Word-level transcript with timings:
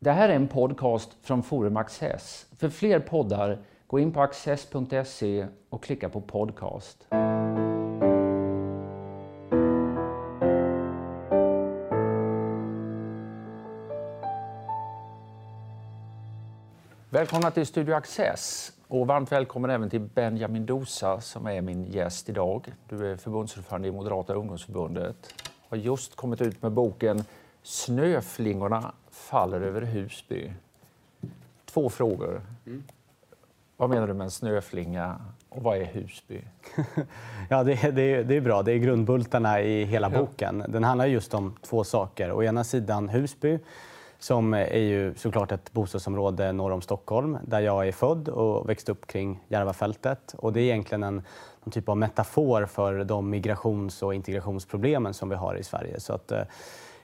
Det 0.00 0.10
här 0.10 0.28
är 0.28 0.36
en 0.36 0.48
podcast 0.48 1.16
från 1.22 1.42
Forum 1.42 1.76
Access. 1.76 2.46
För 2.58 2.68
fler 2.68 3.00
poddar, 3.00 3.58
gå 3.86 3.98
in 3.98 4.12
på 4.12 4.20
access.se 4.22 5.46
och 5.70 5.82
klicka 5.82 6.08
på 6.08 6.20
podcast. 6.20 7.06
Välkomna 17.10 17.50
till 17.50 17.66
Studio 17.66 17.94
Access 17.94 18.72
och 18.88 19.06
varmt 19.06 19.32
välkommen 19.32 19.70
även 19.70 19.90
till 19.90 20.00
Benjamin 20.00 20.66
Dosa 20.66 21.20
som 21.20 21.46
är 21.46 21.62
min 21.62 21.84
gäst 21.84 22.28
idag. 22.28 22.72
Du 22.88 23.12
är 23.12 23.16
förbundsordförande 23.16 23.88
i 23.88 23.92
Moderata 23.92 24.34
ungdomsförbundet. 24.34 25.34
Har 25.68 25.76
just 25.76 26.16
kommit 26.16 26.40
ut 26.40 26.62
med 26.62 26.72
boken 26.72 27.24
Snöflingorna 27.62 28.92
faller 29.10 29.60
över 29.60 29.82
Husby. 29.82 30.52
Två 31.64 31.90
frågor. 31.90 32.42
Mm. 32.66 32.82
Vad 33.76 33.90
menar 33.90 34.06
du 34.06 34.14
med 34.14 34.24
en 34.24 34.30
snöflinga 34.30 35.16
och 35.48 35.62
vad 35.62 35.76
är 35.76 35.84
Husby? 35.84 36.40
ja, 37.48 37.64
det, 37.64 37.90
det, 37.90 38.22
det, 38.22 38.36
är 38.36 38.40
bra. 38.40 38.62
Det 38.62 38.72
är 38.72 38.78
grundbultarna 38.78 39.60
i 39.60 39.84
hela 39.84 40.10
boken. 40.10 40.64
Den 40.68 40.84
handlar 40.84 41.06
just 41.06 41.34
om 41.34 41.56
två 41.62 41.84
saker. 41.84 42.32
Å 42.32 42.42
ena 42.42 42.64
sidan 42.64 43.08
Husby 43.08 43.58
som 44.18 44.54
är 44.54 44.78
ju 44.78 45.14
såklart 45.14 45.52
ett 45.52 45.72
bostadsområde 45.72 46.52
norr 46.52 46.72
om 46.72 46.82
Stockholm 46.82 47.38
där 47.42 47.60
jag 47.60 47.88
är 47.88 47.92
född 47.92 48.28
och 48.28 48.68
växte 48.68 48.92
upp 48.92 49.06
kring 49.06 49.44
Järvafältet. 49.48 50.34
Och 50.38 50.52
det 50.52 50.60
är 50.60 50.64
egentligen 50.64 51.02
en, 51.02 51.22
en 51.64 51.72
typ 51.72 51.88
av 51.88 51.96
metafor 51.96 52.66
för 52.66 53.04
de 53.04 53.30
migrations 53.30 54.02
och 54.02 54.14
integrationsproblemen 54.14 55.14
som 55.14 55.28
vi 55.28 55.34
har 55.34 55.54
i 55.54 55.62
Sverige. 55.62 56.00
Så 56.00 56.12
att, 56.12 56.32
eh, 56.32 56.42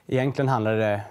Egentligen 0.07 0.49
handlar 0.49 0.75
det, 0.75 1.03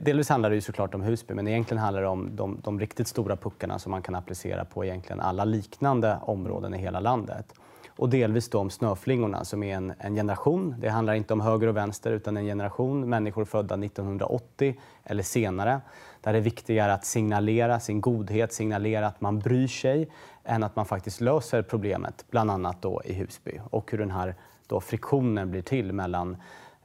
delvis 0.00 0.28
handlar 0.28 0.50
det 0.50 0.54
ju 0.54 0.60
såklart 0.60 0.94
om 0.94 1.02
Husby, 1.02 1.34
men 1.34 1.48
egentligen 1.48 1.82
handlar 1.82 2.02
det 2.02 2.08
om 2.08 2.36
de, 2.36 2.60
de 2.64 2.80
riktigt 2.80 3.08
stora 3.08 3.36
puckarna 3.36 3.78
som 3.78 3.90
man 3.90 4.02
kan 4.02 4.14
applicera 4.14 4.64
på 4.64 4.84
egentligen 4.84 5.20
alla 5.20 5.44
liknande 5.44 6.18
områden 6.22 6.74
i 6.74 6.78
hela 6.78 7.00
landet. 7.00 7.54
Och 7.98 8.08
delvis 8.08 8.48
då 8.50 8.58
om 8.58 8.70
snöflingorna 8.70 9.44
som 9.44 9.62
är 9.62 9.76
en, 9.76 9.92
en, 9.98 10.14
generation. 10.14 10.74
Det 10.78 10.88
handlar 10.88 11.14
inte 11.14 11.32
om 11.32 11.40
höger 11.40 11.66
och 11.66 11.76
vänster 11.76 12.12
utan 12.12 12.36
en 12.36 12.44
generation 12.44 13.08
människor 13.08 13.44
födda 13.44 13.74
1980 13.74 14.80
eller 15.04 15.22
senare. 15.22 15.80
Där 16.20 16.32
det 16.32 16.38
är 16.38 16.42
viktigare 16.42 16.92
att 16.92 17.04
signalera 17.04 17.80
sin 17.80 18.00
godhet, 18.00 18.52
signalera 18.52 19.06
att 19.06 19.20
man 19.20 19.38
bryr 19.38 19.68
sig 19.68 20.08
än 20.44 20.62
att 20.62 20.76
man 20.76 20.86
faktiskt 20.86 21.20
löser 21.20 21.62
problemet, 21.62 22.24
bland 22.30 22.50
annat 22.50 22.82
då 22.82 23.02
i 23.04 23.12
Husby. 23.12 23.60
Och 23.70 23.90
hur 23.90 23.98
den 23.98 24.10
här 24.10 24.34
då 24.66 24.80
friktionen 24.80 25.50
blir 25.50 25.62
till 25.62 25.92
mellan 25.92 26.36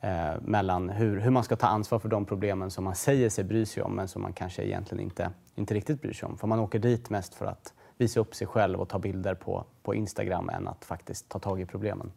eh, 0.03 0.33
mellan 0.41 0.89
hur, 0.89 1.19
hur 1.19 1.31
man 1.31 1.43
ska 1.43 1.55
ta 1.55 1.67
ansvar 1.67 1.99
för 1.99 2.09
de 2.09 2.25
problemen 2.25 2.71
som 2.71 2.83
man 2.83 2.95
säger 2.95 3.29
sig 3.29 3.43
bry 3.43 3.65
sig 3.65 3.83
om 3.83 3.95
men 3.95 4.07
som 4.07 4.21
man 4.21 4.33
kanske 4.33 4.63
egentligen 4.63 5.03
inte, 5.03 5.29
inte 5.55 5.73
riktigt 5.73 6.01
bryr 6.01 6.13
sig 6.13 6.27
om. 6.27 6.37
För 6.37 6.47
man 6.47 6.59
åker 6.59 6.79
dit 6.79 7.09
mest 7.09 7.35
för 7.35 7.45
att 7.45 7.73
visa 7.97 8.19
upp 8.19 8.35
sig 8.35 8.47
själv 8.47 8.81
och 8.81 8.89
ta 8.89 8.99
bilder 8.99 9.35
på, 9.35 9.65
på 9.83 9.95
Instagram 9.95 10.49
än 10.49 10.67
att 10.67 10.85
faktiskt 10.85 11.29
ta 11.29 11.39
tag 11.39 11.61
i 11.61 11.65
problemen. 11.65 12.11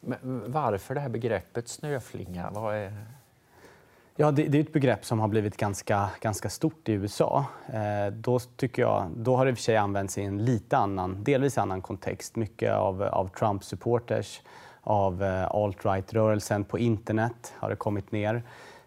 Men 0.00 0.52
varför 0.52 0.94
det 0.94 1.00
här 1.00 1.08
begreppet 1.08 1.68
snöflinga? 1.68 2.50
Vad 2.50 2.74
är... 2.74 2.92
Ja, 4.16 4.30
det, 4.30 4.48
det, 4.48 4.58
är 4.58 4.62
ett 4.62 4.72
begrepp 4.72 5.04
som 5.04 5.20
har 5.20 5.28
blivit 5.28 5.56
ganska, 5.56 6.10
ganska 6.20 6.48
stort 6.48 6.88
i 6.88 6.92
USA. 6.92 7.44
Eh, 7.66 8.12
då, 8.12 8.38
tycker 8.38 8.82
jag, 8.82 9.10
då 9.16 9.36
har 9.36 9.44
det 9.44 9.50
i 9.50 9.52
och 9.52 9.58
för 9.58 9.62
sig 9.62 9.76
använts 9.76 10.18
i 10.18 10.22
en 10.22 10.44
lite 10.44 10.76
annan, 10.76 11.24
delvis 11.24 11.58
annan 11.58 11.82
kontext. 11.82 12.36
Mycket 12.36 12.72
av, 12.72 13.02
av 13.02 13.28
Trump-supporters 13.28 14.40
av 14.82 15.22
eh, 15.22 15.44
alt-right-rörelsen 15.44 16.64
på 16.64 16.78
internet 16.78 17.54
har 17.56 17.70
det 17.70 17.76
kommit 17.76 18.12
ner. 18.12 18.34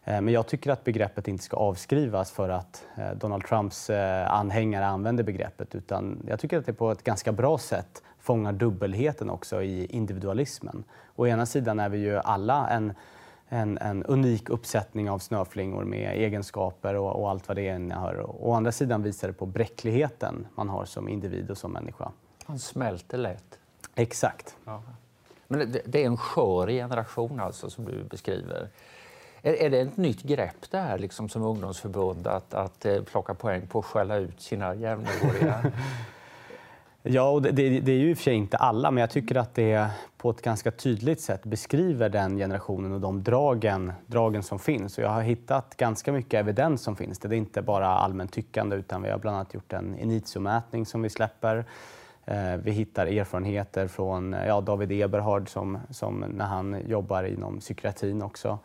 Eh, 0.04 0.22
men 0.22 0.28
jag 0.28 0.48
tycker 0.48 0.72
att 0.72 0.84
begreppet 0.84 1.28
inte 1.28 1.44
ska 1.44 1.58
avskrivas 1.58 2.32
för 2.32 2.50
att 2.50 2.86
eh, 2.96 3.12
Donald 3.12 3.46
Trumps 3.46 3.90
anhängare 4.28 4.86
använder 4.86 5.24
begreppet. 5.24 5.76
Utan 5.76 6.24
jag 6.28 6.40
tycker 6.40 6.60
att 6.60 6.66
det 6.66 6.74
på 6.74 6.92
ett 6.92 7.04
ganska 7.04 7.32
bra 7.32 7.58
sätt 7.58 8.04
fångar 8.20 8.54
dubbelheten 8.54 9.30
också 9.30 9.64
i 9.64 9.86
individualismen. 9.86 10.84
Å 11.16 11.28
ena 11.28 11.46
sidan 11.46 11.80
är 11.80 11.90
vi 11.90 11.98
ju 11.98 12.18
alla 12.18 12.70
en, 12.70 12.94
en, 13.50 13.78
en 13.78 14.04
unik 14.04 14.50
uppsättning 14.50 15.10
av 15.10 15.20
snöflingor 15.20 15.84
med 15.84 16.12
egenskaper 16.12 16.94
och, 16.94 17.22
och 17.22 17.30
allt 17.30 17.48
vad 17.48 17.58
det 17.58 17.76
innehar. 17.76 18.26
Å 18.40 18.54
andra 18.54 18.72
sidan 18.72 19.04
visar 19.04 19.28
det 19.28 19.34
på 19.34 19.46
bräckligheten 19.46 20.48
man 20.56 20.70
har 20.70 20.86
som 20.86 21.10
individ 21.10 21.52
och 21.52 21.58
som 21.58 21.72
människa. 21.72 22.12
Han 22.46 22.60
smälter 22.60 23.18
lätt. 23.18 23.60
Exakt. 23.96 24.58
Ja. 24.66 24.84
Men 25.48 25.72
det, 25.72 25.82
det 25.86 26.04
är 26.04 26.06
en 26.06 26.18
skör 26.18 26.68
generation 26.68 27.40
alltså 27.40 27.70
som 27.70 27.86
du 27.86 28.04
beskriver. 28.04 28.70
Är, 29.42 29.54
är 29.54 29.70
det 29.70 29.80
ett 29.80 29.98
nytt 29.98 30.24
grepp 30.24 30.72
det 30.72 30.78
här 30.78 30.98
liksom 30.98 31.30
som 31.30 31.42
ungdomsförbund 31.44 32.28
att, 32.28 32.54
att 32.54 32.86
eh, 32.86 33.04
plocka 33.04 33.34
poäng 33.34 33.68
på 33.68 33.80
att 33.80 33.86
skälla 33.86 34.16
ut 34.16 34.42
sina 34.42 34.76
jämnåriga? 34.76 35.72
Ja, 37.08 37.30
och 37.30 37.42
det, 37.42 37.52
det, 37.52 37.80
det, 37.80 37.92
är 37.92 37.96
ju 37.96 38.10
i 38.10 38.14
och 38.14 38.18
för 38.18 38.24
sig 38.24 38.34
inte 38.34 38.58
alla, 38.58 38.92
men 38.92 39.02
jag 39.02 39.10
tycker 39.10 39.36
att 39.36 39.56
det 39.56 39.88
på 40.18 40.30
ett 40.30 40.42
ganska 40.42 40.72
tydligt 40.72 41.22
sätt 41.22 41.44
beskriver 41.44 42.10
den 42.10 42.38
generationen 42.38 42.92
och 42.92 43.02
de 43.02 43.24
dragen, 43.24 43.94
dragen 44.06 44.44
som 44.44 44.60
finns. 44.60 44.98
Och 44.98 45.04
jag 45.04 45.10
har 45.10 45.22
hittat 45.22 45.78
ganska 45.78 46.12
mycket 46.12 46.34
evidens 46.34 46.82
som 46.84 46.96
finns. 46.96 47.20
Det 47.20 47.28
är 47.28 47.34
inte 47.34 47.62
bara 47.62 47.88
allmänt 47.88 48.34
tyckande, 48.34 48.76
utan 48.76 49.02
vi 49.02 49.10
har 49.10 49.18
bland 49.18 49.38
annat 49.38 49.54
gjort 49.54 49.74
en 49.74 50.00
initiomätning 50.00 50.86
som 50.86 51.02
vi 51.02 51.10
släpper 51.10 51.66
vi 52.64 52.72
hittar 52.72 53.08
erfarenheter 53.08 53.88
från 53.88 54.36
ja, 54.48 54.62
David 54.62 54.92
Eberhard 54.92 55.50
som, 55.50 55.78
som 55.90 56.20
när 56.20 56.46
han 56.46 56.82
jobbar 56.88 57.24
inom 57.24 57.60
psykiatrin 57.60 58.22
också. 58.22 58.60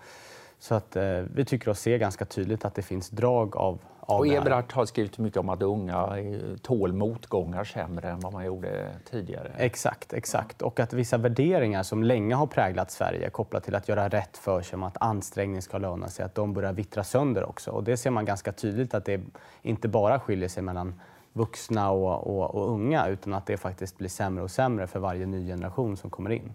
Så 0.60 0.74
att, 0.74 0.96
eh, 0.96 1.18
vi 1.34 1.44
tycker 1.44 1.70
oss 1.70 1.80
se 1.80 1.98
ganska 1.98 2.24
tydligt 2.24 2.64
att 2.64 2.74
det 2.74 2.82
finns 2.82 3.10
drag 3.10 3.56
av, 3.56 3.78
av 4.00 4.18
och 4.20 4.26
Eberhard 4.26 4.72
har 4.72 4.86
skrivit 4.86 5.18
mycket 5.18 5.38
om 5.38 5.48
att 5.48 5.62
unga 5.62 6.16
tål 6.62 6.92
motgångar 6.92 7.64
sämre 7.64 8.10
än 8.10 8.20
vad 8.20 8.32
man 8.32 8.44
gjorde 8.44 8.90
tidigare. 9.10 9.52
Exakt, 9.56 10.12
exakt. 10.12 10.62
Och 10.62 10.80
att 10.80 10.92
vissa 10.92 11.18
värderingar 11.18 11.82
som 11.82 12.04
länge 12.04 12.34
har 12.34 12.46
präglat 12.46 12.90
Sverige 12.90 13.30
kopplat 13.30 13.64
till 13.64 13.74
att 13.74 13.88
göra 13.88 14.08
rätt 14.08 14.36
för 14.36 14.62
sig, 14.62 14.78
att 14.82 14.96
ansträngning 15.00 15.62
ska 15.62 15.78
löna 15.78 16.08
sig, 16.08 16.24
att 16.24 16.34
de 16.34 16.52
börjar 16.52 16.72
vittra 16.72 17.04
sönder 17.04 17.48
också. 17.48 17.70
Och 17.70 17.84
det 17.84 17.96
ser 17.96 18.10
man 18.10 18.24
ganska 18.24 18.52
tydligt 18.52 18.94
att 18.94 19.04
det 19.04 19.20
inte 19.62 19.88
bara 19.88 20.20
skiljer 20.20 20.48
sig 20.48 20.62
mellan 20.62 21.00
vuxna 21.32 21.90
och, 21.90 22.26
och, 22.26 22.54
och, 22.54 22.70
unga 22.70 23.08
utan 23.08 23.34
att 23.34 23.46
det 23.46 23.56
faktiskt 23.56 23.98
blir 23.98 24.08
sämre 24.08 24.44
och 24.44 24.50
sämre 24.50 24.86
för 24.86 24.98
varje 24.98 25.26
ny 25.26 25.46
generation 25.46 25.96
som 25.96 26.10
kommer 26.10 26.30
in. 26.30 26.52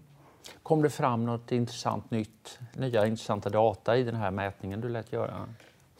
Kom 0.62 0.82
det 0.82 0.90
fram 0.90 1.26
något 1.26 1.52
intressant 1.52 2.10
nytt, 2.10 2.58
nya 2.74 3.06
intressanta 3.06 3.48
data 3.50 3.96
i 3.96 4.02
den 4.02 4.16
här 4.16 4.30
mätningen 4.30 4.80
du 4.80 4.88
lät 4.88 5.12
göra? 5.12 5.48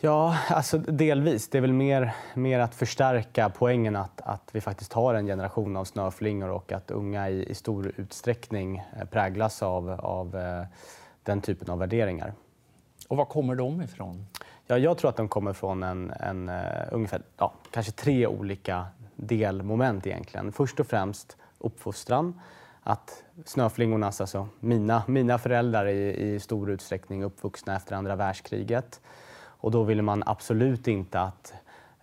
Ja, 0.01 0.39
alltså 0.49 0.79
delvis. 0.79 1.49
Det 1.49 1.59
är 1.59 1.63
väl 1.63 1.73
mer, 1.73 2.15
mer 2.35 2.61
att 2.61 2.75
förstärka 2.75 3.53
poängen 3.59 3.97
att, 3.97 4.21
att 4.21 4.51
vi 4.53 4.61
faktiskt 4.61 4.93
har 4.93 5.15
en 5.15 5.27
generation 5.27 5.77
av 5.77 5.85
snöflingor 5.85 6.51
och 6.51 6.73
att 6.73 6.91
unga 6.91 7.31
i, 7.31 7.51
i 7.51 7.55
stor 7.55 7.93
utsträckning 7.97 8.83
eh, 8.97 9.05
präglas 9.05 9.63
av, 9.63 9.91
av 9.91 10.37
eh, 10.37 10.65
den 11.23 11.41
typen 11.41 11.71
av 11.71 11.79
värderingar. 11.79 12.33
Och 13.09 13.17
var 13.17 13.25
kommer 13.25 13.55
de 13.55 13.83
ifrån? 13.83 14.27
Ja, 14.69 14.79
jag 14.79 14.99
tror 14.99 15.11
att 15.11 15.17
de 15.17 15.29
kommer 15.29 15.53
från 15.53 15.83
en, 15.83 16.13
en 16.21 16.49
eh, 16.49 16.89
ungefär, 16.91 17.23
ja, 17.37 17.53
kanske 17.71 17.93
tre 17.93 18.27
olika 18.27 18.87
delmoment 19.17 20.07
egentligen. 20.07 20.53
Först 20.53 20.81
och 20.81 20.87
främst 20.87 21.37
uppfostran. 21.59 22.41
Att 22.83 23.25
snöflingornas, 23.45 24.21
alltså 24.21 24.49
mina, 24.61 25.03
mina 25.07 25.39
föräldrar 25.39 25.87
är 25.87 26.13
i 26.13 26.41
stor 26.41 26.71
utsträckning 26.71 27.25
uppvuxna 27.25 27.77
efter 27.77 27.97
andra 27.97 28.17
världskriget. 28.17 29.01
Och 29.39 29.71
då 29.71 29.83
ville 29.83 30.03
man 30.03 30.23
absolut 30.27 30.89
inte 30.89 31.21
att 31.21 31.55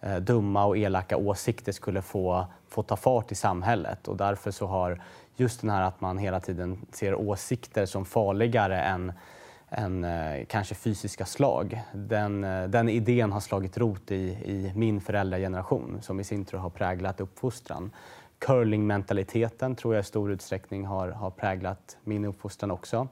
eh, 0.01 0.17
dumma 0.17 0.65
och 0.65 0.77
elaka 0.77 1.17
åsikter 1.17 1.71
skulle 1.71 2.01
få, 2.01 2.45
få 2.67 2.83
ta 2.83 2.95
fart 2.95 3.31
i 3.31 3.35
samhället. 3.35 4.07
Och 4.07 4.17
därför 4.17 4.51
så 4.51 4.67
har 4.67 5.01
just 5.35 5.61
den 5.61 5.69
här 5.69 5.81
att 5.81 6.01
man 6.01 6.17
hela 6.17 6.39
tiden 6.39 6.85
ser 6.91 7.15
åsikter 7.15 7.85
som 7.85 8.05
farligare 8.05 8.81
än 8.81 9.13
än 9.73 10.03
eh, 10.03 10.45
kanske 10.45 10.75
fysiska 10.75 11.25
slag. 11.25 11.81
Den, 11.93 12.43
eh, 12.43 12.63
den 12.63 12.89
idén 12.89 13.31
har 13.31 13.39
slagit 13.39 13.77
rot 13.77 14.11
i, 14.11 14.15
i 14.45 14.71
min 14.75 15.01
föräldrageneration 15.01 15.97
som 16.01 16.19
i 16.19 16.23
sin 16.23 16.45
tur 16.45 16.57
har 16.57 16.69
präglat 16.69 17.21
uppfostran. 17.21 17.91
Curlingmentaliteten 18.39 19.75
tror 19.75 19.95
jag 19.95 20.01
i 20.01 20.05
stor 20.05 20.31
utsträckning 20.31 20.85
har, 20.85 21.09
har 21.09 21.29
präglat 21.29 21.97
min 22.03 22.25
uppfostran 22.25 22.71
också. 22.71 23.07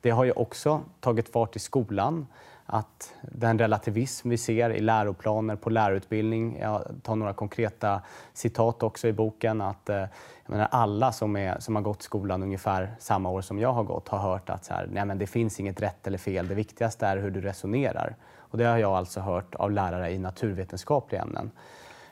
Det 0.00 0.10
har 0.10 0.24
ju 0.24 0.32
också 0.32 0.80
tagit 1.00 1.28
fart 1.28 1.56
i 1.56 1.58
skolan 1.58 2.26
att 2.66 3.14
den 3.22 3.58
relativism 3.58 4.28
vi 4.28 4.38
ser 4.38 4.70
i 4.70 4.80
läroplaner 4.80 5.56
på 5.56 5.70
lärarutbildning, 5.70 6.58
jag 6.60 6.82
tar 7.02 7.16
några 7.16 7.32
konkreta 7.32 8.02
citat 8.32 8.82
också 8.82 9.08
i 9.08 9.12
boken, 9.12 9.60
att 9.60 9.88
eh, 9.88 10.04
menar, 10.46 10.68
alla 10.70 11.12
som, 11.12 11.36
är, 11.36 11.60
som 11.60 11.76
har 11.76 11.82
gått 11.82 12.02
skolan 12.02 12.42
ungefär 12.42 12.94
samma 12.98 13.30
år 13.30 13.40
som 13.40 13.58
jag 13.58 13.72
har 13.72 13.84
gått 13.84 14.08
har 14.08 14.18
hört 14.18 14.50
att 14.50 14.64
så 14.64 14.74
här, 14.74 14.88
nej, 14.92 15.04
men 15.04 15.18
det 15.18 15.26
finns 15.26 15.60
inget 15.60 15.82
rätt 15.82 16.06
eller 16.06 16.18
fel, 16.18 16.48
det 16.48 16.54
viktigaste 16.54 17.06
är 17.06 17.16
hur 17.16 17.30
du 17.30 17.40
resonerar. 17.40 18.16
Och 18.36 18.58
det 18.58 18.64
har 18.64 18.78
jag 18.78 18.92
alltså 18.92 19.20
hört 19.20 19.54
av 19.54 19.70
lärare 19.70 20.10
i 20.10 20.18
naturvetenskapliga 20.18 21.22
ämnen. 21.22 21.50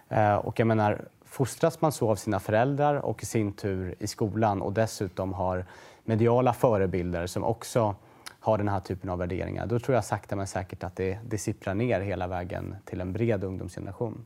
Eh, 0.09 0.35
och 0.35 0.61
jag 0.61 0.67
menar, 0.67 1.05
fostras 1.25 1.81
man 1.81 1.93
så 1.93 2.11
av 2.11 2.17
sina 2.17 2.41
föräldrar 2.41 2.95
och 2.95 3.23
i 3.23 3.27
sin 3.27 3.53
tur 3.53 3.95
i 3.99 4.07
skolan 4.07 4.63
och 4.63 4.73
dessutom 4.73 5.33
har 5.33 5.65
mediala 6.05 6.53
förebilder 6.53 7.27
som 7.27 7.45
också 7.45 7.95
har 8.41 8.59
den 8.59 8.69
här 8.69 8.81
typen 8.81 9.11
av 9.11 9.19
värderingar. 9.19 9.67
Då 9.67 9.79
tror 9.79 9.95
jag 9.95 10.05
sakta 10.05 10.37
men 10.37 10.47
säkert 10.47 10.85
att 10.85 10.97
det, 10.97 11.19
det 11.25 11.39
sipprar 11.39 11.75
ner 11.75 12.01
hela 12.01 12.27
vägen 12.27 12.77
till 12.85 13.01
en 13.01 13.13
bred 13.13 13.45
ungdomsgeneration. 13.45 14.25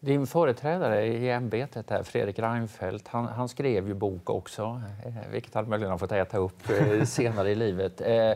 Din 0.00 0.26
företrädare 0.26 1.06
i 1.06 1.30
ämbetet, 1.30 1.90
här, 1.90 2.02
Fredrik 2.02 2.38
Reinfeldt, 2.38 3.08
han, 3.08 3.26
han, 3.26 3.48
skrev 3.48 3.88
ju 3.88 3.94
bok 3.94 4.30
också, 4.30 4.82
eh, 5.04 5.30
vilket 5.32 5.54
han 5.54 5.68
möjligen 5.68 5.90
har 5.90 5.98
fått 5.98 6.12
äta 6.12 6.38
upp 6.38 6.70
eh, 6.70 7.04
senare 7.04 7.50
i 7.50 7.54
livet. 7.54 8.00
Eh, 8.00 8.32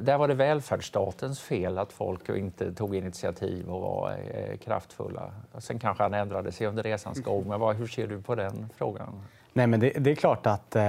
där 0.00 0.18
var 0.18 0.28
det 0.28 0.34
välfärdsstatens 0.34 1.40
fel 1.40 1.78
att 1.78 1.92
folk 1.92 2.28
inte 2.28 2.74
tog 2.74 2.96
initiativ 2.96 3.70
och 3.70 3.80
var 3.80 4.16
kraftfulla. 4.56 5.32
Sen 5.58 5.78
kanske 5.78 6.02
han 6.02 6.14
ändrade 6.14 6.52
sig 6.52 6.66
under 6.66 6.82
resans 6.82 7.22
gång, 7.22 7.48
men 7.48 7.60
vad, 7.60 7.76
hur 7.76 7.86
ser 7.86 8.06
du 8.06 8.22
på 8.22 8.34
den 8.34 8.68
frågan? 8.76 9.22
Nej, 9.52 9.66
men 9.66 9.80
det, 9.80 9.90
det 9.90 10.10
är 10.10 10.14
klart 10.14 10.46
att 10.46 10.76
eh, 10.76 10.82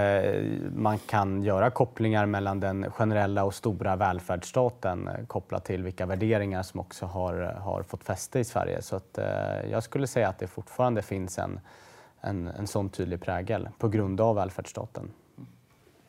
man 0.76 0.98
kan 0.98 1.44
göra 1.44 1.70
kopplingar 1.70 2.26
mellan 2.26 2.60
den 2.60 2.92
generella 2.92 3.44
och 3.44 3.54
stora 3.54 3.96
välfärdsstaten 3.96 5.08
eh, 5.08 5.26
kopplat 5.28 5.66
till 5.66 5.84
vilka 5.84 6.06
värderingar 6.06 6.64
som 6.64 6.80
också 6.80 7.06
har, 7.06 7.42
eh, 7.42 7.62
har 7.62 7.84
fått 7.84 8.04
fäste 8.04 8.40
i 8.40 8.44
Sverige. 8.44 8.82
Så 8.82 8.96
att, 8.96 9.18
eh, 9.18 9.26
jag 9.72 9.84
skulle 9.84 10.08
säga 10.08 10.30
att 10.30 10.40
det 10.40 10.48
fortfarande 10.48 11.02
finns 11.02 11.40
en, 11.40 11.60
en, 12.22 12.48
en 12.48 12.68
sån 12.68 12.90
tydlig 12.90 13.22
prägel 13.22 13.70
på 13.78 13.88
grund 13.88 14.22
av 14.22 14.36
välfärdsstaten. 14.36 15.12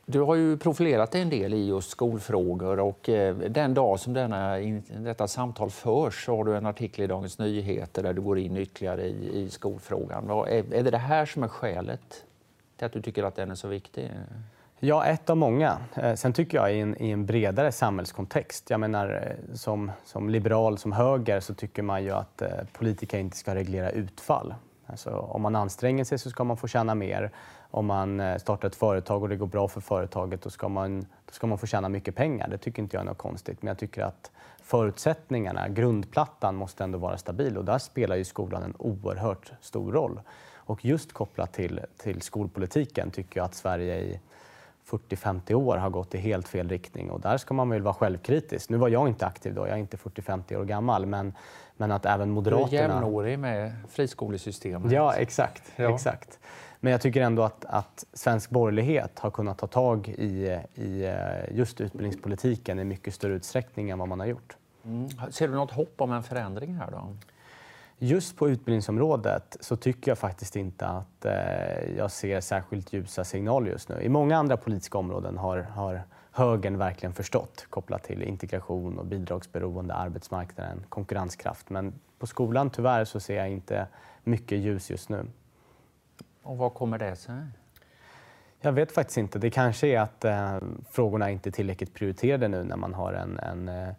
Du 0.07 0.21
har 0.21 0.35
ju 0.35 0.57
profilerat 0.57 1.13
dig 1.13 1.23
en 1.23 1.31
del 1.31 1.55
i 1.55 1.67
just 1.67 1.91
skolfrågor 1.91 2.81
och 2.81 3.09
eh, 3.09 3.37
den 3.37 3.75
dag 3.75 4.01
som 4.01 4.13
denna, 4.13 4.57
detta 4.99 5.29
samtal 5.29 5.71
förs 5.71 6.25
så 6.25 6.37
har 6.37 6.45
du 6.45 6.57
en 6.57 6.67
artikel 6.67 7.05
i 7.05 7.07
Dagens 7.07 7.39
Nyheter 7.39 8.03
där 8.03 8.13
du 8.13 8.21
går 8.21 8.39
in 8.39 8.57
ytterligare 8.57 9.07
i, 9.07 9.43
i 9.43 9.51
skolfrågan. 9.51 10.31
Är, 10.31 10.75
är 10.75 10.83
det 10.83 10.91
det 10.91 10.99
här 10.99 11.27
som 11.27 11.43
är 11.43 11.49
skälet 11.49 12.25
till 12.81 12.87
att 12.87 12.93
du 12.93 13.03
tycker 13.03 13.23
att 13.23 13.35
den 13.35 13.51
är 13.51 13.55
så 13.55 13.69
viktig? 13.69 14.11
Ja, 14.79 15.05
ett 15.05 15.31
av 15.31 15.37
många. 15.37 15.79
Eh, 15.95 16.15
sen 16.15 16.33
tycker 16.33 16.59
jag 16.59 16.75
i 16.75 16.81
en, 16.81 17.03
i 17.03 17.11
en 17.11 17.27
bredare 17.27 17.73
samhällskontext. 17.73 18.71
Jag 18.71 18.81
menar, 18.81 19.23
eh, 19.27 19.55
som, 19.55 19.93
som 20.05 20.31
liberal, 20.31 20.79
som 20.79 20.93
höger, 20.93 21.41
så 21.41 21.55
tycker 21.55 21.83
man 21.83 22.05
ju 22.05 22.11
att 22.11 22.43
eh, 22.43 22.49
politiker 22.73 23.19
inte 23.19 23.37
ska 23.37 23.55
reglera 23.55 23.91
utfall. 23.91 24.55
Alltså, 24.87 25.11
om 25.11 25.43
man 25.43 25.57
anstränger 25.57 26.05
sig 26.05 26.19
så 26.19 26.31
ska 26.31 26.45
man 26.45 26.57
få 26.57 26.69
tjäna 26.69 26.95
mer. 26.95 27.31
Om 27.71 27.87
man 27.87 28.21
eh, 28.21 28.37
startar 28.37 28.69
ett 28.69 28.77
företag 28.77 29.23
och 29.23 29.29
det 29.29 29.37
går 29.37 29.47
bra 29.47 29.69
för 29.69 29.81
företaget 29.81 30.43
då 30.43 30.51
ska, 30.51 30.69
man, 30.69 31.01
då 31.01 31.33
ska 31.33 31.47
man 31.47 31.59
få 31.59 31.67
tjäna 31.67 31.89
mycket 31.89 32.15
pengar. 32.15 32.49
Det 32.49 32.59
tycker 32.59 32.83
inte 32.83 32.97
jag 32.97 33.03
är 33.03 33.07
något 33.07 33.19
konstigt. 33.19 33.63
Men 33.63 33.69
jag 33.69 33.79
tycker 33.79 34.03
att 34.03 34.31
förutsättningarna, 34.63 35.69
grundplattan, 35.69 36.57
måste 36.57 36.85
ändå 36.85 36.99
vara 36.99 37.19
stabil 37.19 37.57
och 37.57 37.65
där 37.65 37.79
spelar 37.79 38.17
ju 38.17 38.25
skolan 38.25 38.63
en 38.63 38.75
oerhört 38.79 39.53
stor 39.61 39.93
roll. 39.93 40.21
Och 40.71 40.85
just 40.85 41.13
kopplat 41.13 41.53
till, 41.53 41.81
till 41.97 42.23
skolpolitiken 42.23 43.11
tycker 43.11 43.41
jag 43.41 43.45
att 43.45 43.55
Sverige 43.55 44.01
i 44.01 44.21
40-50 44.89 45.55
år 45.55 45.77
har 45.77 45.91
gått 45.91 46.15
i 46.15 46.19
helt 46.19 46.49
fel 46.49 46.69
riktning 46.69 47.11
och 47.11 47.21
där 47.21 47.37
ska 47.37 47.55
man 47.55 47.69
väl 47.69 47.83
vara 47.83 47.95
självkritisk. 47.95 48.71
Nu 48.71 48.77
var 48.77 48.89
jag 48.89 49.09
inte 49.09 49.27
aktiv 49.27 49.55
då, 49.55 49.61
jag 49.61 49.71
är 49.71 49.77
inte 49.77 49.97
40-50 49.97 50.57
år 50.57 50.65
gammal, 50.65 51.07
men, 51.07 51.35
men 51.77 51.93
att 51.93 52.07
även 52.07 52.31
Moderaterna... 52.31 52.71
Du 52.71 52.77
är 52.77 52.83
jämnårig 52.83 53.39
med 53.39 53.73
friskolesystemet. 53.89 54.93
Ja, 54.93 55.15
exakt. 55.15 55.73
Ja. 55.77 55.95
exakt. 55.95 56.39
Men 56.81 56.93
jag 56.93 57.01
tycker 57.01 57.23
ändå 57.23 57.43
att, 57.43 57.65
att 57.65 58.05
svensk 58.13 58.51
borgerlighet 58.51 59.19
har 59.19 59.31
kunnat 59.31 59.59
ta 59.59 59.67
tag 59.67 60.09
i, 60.09 60.59
i 60.75 61.05
eh, 61.05 61.57
just 61.57 61.81
utbildningspolitiken 61.81 62.79
i 62.79 62.85
mycket 62.85 63.15
större 63.15 63.35
utsträckning 63.35 63.91
än 63.91 63.99
vad 63.99 64.09
man 64.09 64.21
har 64.21 64.27
gjort. 64.27 64.57
Mm. 64.85 65.09
Ser 65.31 65.49
du 65.49 65.55
något 65.55 65.71
hopp 65.71 66.01
om 66.01 66.13
en 66.13 66.23
förändring 66.23 66.75
här 66.75 66.91
då? 66.91 67.17
Just 68.03 68.37
på 68.37 68.49
utbildningsområdet 68.49 69.57
så 69.61 69.77
tycker 69.77 70.11
jag 70.11 70.19
faktiskt 70.19 70.57
inte 70.57 70.87
att 70.87 71.25
eh, 71.25 71.97
jag 71.97 72.11
ser 72.11 72.41
särskilt 72.41 72.93
ljusa 72.93 73.25
signaler 73.25 73.71
just 73.71 73.89
nu. 73.89 74.01
I 74.01 74.09
många 74.09 74.37
andra 74.37 74.57
politiska 74.57 74.99
områden 74.99 75.39
har, 75.39 75.59
har 75.59 76.03
högern 76.31 76.79
verkligen 76.79 77.15
förstått 77.15 77.67
kopplat 77.71 78.03
till 78.05 78.23
integration 78.23 78.99
och 78.99 79.07
bidragsberoende, 79.07 79.95
arbetsmarknaden, 79.95 80.85
konkurrenskraft. 80.89 81.71
Men 81.71 81.93
på 82.19 82.27
skolan 82.27 82.71
tyvärr 82.71 83.05
så 83.05 83.21
ser 83.21 83.37
jag 83.37 83.51
inte 83.51 83.87
mycket 84.25 84.59
ljus 84.59 84.91
just 84.91 85.09
nu. 85.09 85.27
Och 86.43 86.57
vad 86.57 86.75
kommer 86.75 86.99
det 86.99 87.17
sig? 87.17 87.35
Jag 88.61 88.73
vet 88.73 88.93
faktiskt 88.93 89.19
inte. 89.19 89.39
Det 89.39 89.51
kanske 89.51 89.87
är 89.87 90.01
att 90.01 90.25
eh, 90.25 90.59
frågorna 90.91 91.31
inte 91.31 91.49
är 91.49 91.53
tillräckligt 91.53 91.95
prioriterade 91.95 92.49
nu 92.49 92.65
när 92.65 92.77
man 92.77 92.95
har 92.95 93.13
en, 93.13 93.39
en 93.39 93.69
eh, 93.69 93.95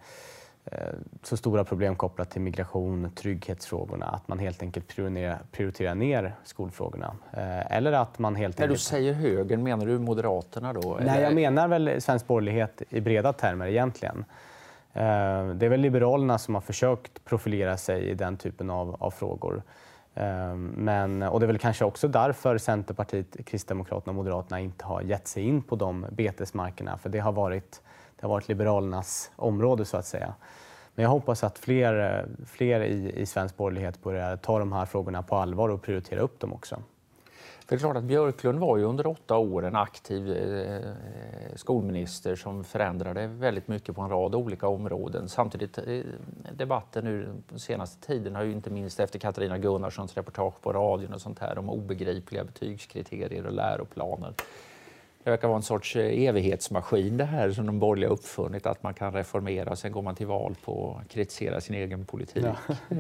så 1.24 1.38
stora 1.38 1.63
problem 1.63 1.96
kopplat 1.96 2.30
till 2.30 2.42
migration, 2.42 3.12
trygghetsfrågorna, 3.16 4.06
att 4.06 4.28
man 4.28 4.40
helt 4.40 4.62
enkelt 4.62 4.88
prioriterar, 4.88 5.40
prioriterar 5.52 5.96
ner 5.96 6.36
skolfrågorna. 6.44 7.16
Eh, 7.34 7.75
eller 7.75 7.92
att 7.92 8.19
man 8.19 8.36
helt 8.36 8.58
När 8.58 8.66
enkelt... 8.66 8.80
du 8.80 8.84
säger 8.84 9.13
högern, 9.13 9.63
menar 9.63 9.86
du 9.86 10.00
Moderaterna 10.00 10.74
då? 10.74 10.98
Nej, 11.02 11.10
eller? 11.10 11.24
jag 11.24 11.34
menar 11.34 11.68
väl 11.68 12.02
svensk 12.02 12.28
borgerlighet 12.28 12.81
i 12.90 13.02
breda 13.02 13.34
termer 13.34 13.68
egentligen. 13.68 14.25
Eh, 14.94 15.48
det 15.48 15.66
är 15.66 15.69
väl 15.69 15.80
Liberalerna 15.80 16.38
som 16.38 16.54
har 16.54 16.62
försökt 16.62 17.25
profilera 17.25 17.78
sig 17.78 18.10
i 18.10 18.14
den 18.14 18.38
typen 18.38 18.69
av, 18.69 18.96
av 19.00 19.12
frågor. 19.12 19.64
Men, 20.75 21.24
och 21.24 21.40
det 21.40 21.46
är 21.46 21.48
väl 21.48 21.57
kanske 21.57 21.86
också 21.86 22.07
därför 22.07 22.57
Centerpartiet, 22.57 23.46
Kristdemokraterna 23.46 24.12
och 24.12 24.16
Moderaterna 24.16 24.60
inte 24.60 24.86
har 24.86 25.02
gett 25.02 25.28
sig 25.28 25.44
in 25.44 25.62
på 25.64 25.75
de 25.75 26.06
betesmarkerna, 26.12 26.98
för 26.98 27.10
det 27.10 27.19
har 27.19 27.31
varit 27.31 27.81
det 28.21 28.27
har 28.27 28.29
varit 28.29 28.47
Liberalernas 28.47 29.31
område 29.35 29.85
så 29.85 29.97
att 29.97 30.06
säga. 30.06 30.33
Men 30.95 31.03
jag 31.03 31.09
hoppas 31.09 31.44
att 31.44 31.59
fler, 31.59 32.25
fler 32.45 32.81
i, 32.81 33.21
i 33.21 33.25
svensk 33.25 33.57
borgerlighet 33.57 34.03
börjar 34.03 34.38
ta 34.38 34.59
de 34.59 34.71
här 34.73 34.85
frågorna 34.85 35.23
på 35.23 35.35
allvar 35.35 35.69
och 35.69 35.81
prioritera 35.81 36.19
upp 36.19 36.39
dem 36.39 36.53
också. 36.53 36.75
För 37.59 37.75
det 37.75 37.75
är 37.75 37.79
klart 37.79 37.97
att 37.97 38.03
Björklund 38.03 38.59
var 38.59 38.77
ju 38.77 38.83
under 38.83 39.07
åtta 39.07 39.38
år 39.38 39.65
en 39.65 39.75
aktiv 39.75 40.31
eh, 40.31 40.95
skolminister 41.56 42.35
som 42.35 42.63
förändrade 42.63 43.27
väldigt 43.27 43.68
mycket 43.68 43.95
på 43.95 44.01
en 44.01 44.09
rad 44.09 44.35
olika 44.35 44.68
områden. 44.68 45.29
Samtidigt, 45.29 45.77
eh, 45.77 46.01
debatten 46.51 47.06
nu 47.06 47.29
den 47.50 47.59
senaste 47.59 48.07
tiden 48.07 48.35
har 48.35 48.44
ju 48.44 48.51
inte 48.51 48.69
minst 48.69 49.00
efter 49.00 49.19
Katarina 49.19 49.57
Gunnarssons 49.57 50.18
reportage 50.18 50.62
på 50.62 50.73
radion 50.73 51.13
och 51.13 51.21
sånt 51.21 51.39
här 51.39 51.57
om 51.57 51.69
obegripliga 51.69 52.44
betygskriterier 52.44 53.45
och 53.45 53.53
läroplaner 53.53 54.33
det 55.23 55.29
verkar 55.29 55.47
vara 55.47 55.57
en 55.57 55.63
sorts 55.63 55.95
eh, 55.95 56.23
evighetsmaskin 56.23 57.18
det 57.18 57.25
här 57.25 57.51
som 57.51 57.65
de 57.65 57.79
borgerliga 57.79 58.09
uppfunnit, 58.09 58.65
att 58.65 58.83
man 58.83 58.94
kan 58.94 59.13
reformera 59.13 59.69
och 59.69 59.77
sen 59.77 59.91
går 59.91 60.01
man 60.01 60.15
till 60.15 60.27
val 60.27 60.56
på 60.65 61.00
att 61.01 61.12
kritisera 61.12 61.62
sin 61.62 61.75
egen 61.75 62.06
politik. 62.06 62.45
Ja. 62.45 62.75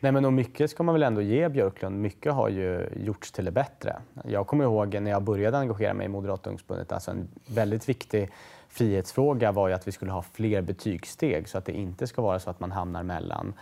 Nej, 0.00 0.12
men 0.12 0.24
och 0.24 0.32
mycket 0.32 0.70
ska 0.70 0.82
man 0.82 0.94
väl 0.94 1.02
ändå 1.02 1.22
ge 1.22 1.48
Björklund. 1.48 2.00
Mycket 2.00 2.32
har 2.32 2.48
ju 2.48 2.88
gjorts 2.96 3.32
till 3.32 3.44
det 3.44 3.50
bättre. 3.50 3.96
Jag 4.24 4.46
kommer 4.46 4.64
ihåg 4.64 5.00
när 5.00 5.10
jag 5.10 5.22
började 5.22 5.58
engagera 5.58 5.94
mig 5.94 6.04
i 6.04 6.08
Moderata 6.08 6.50
ungdomsförbundet, 6.50 6.92
alltså 6.92 7.10
en 7.10 7.28
väldigt 7.46 7.88
viktig 7.88 8.30
frihetsfråga 8.68 9.52
var 9.52 9.68
ju 9.68 9.74
att 9.74 9.88
vi 9.88 9.92
skulle 9.92 10.12
ha 10.12 10.22
fler 10.22 10.62
betygssteg 10.62 11.48
så 11.48 11.58
att 11.58 11.64
det 11.64 11.72
inte 11.72 12.06
ska 12.06 12.22
vara 12.22 12.38
så 12.38 12.50
att 12.50 12.60
man 12.60 12.72
hamnar 12.72 13.02
mellan 13.02 13.54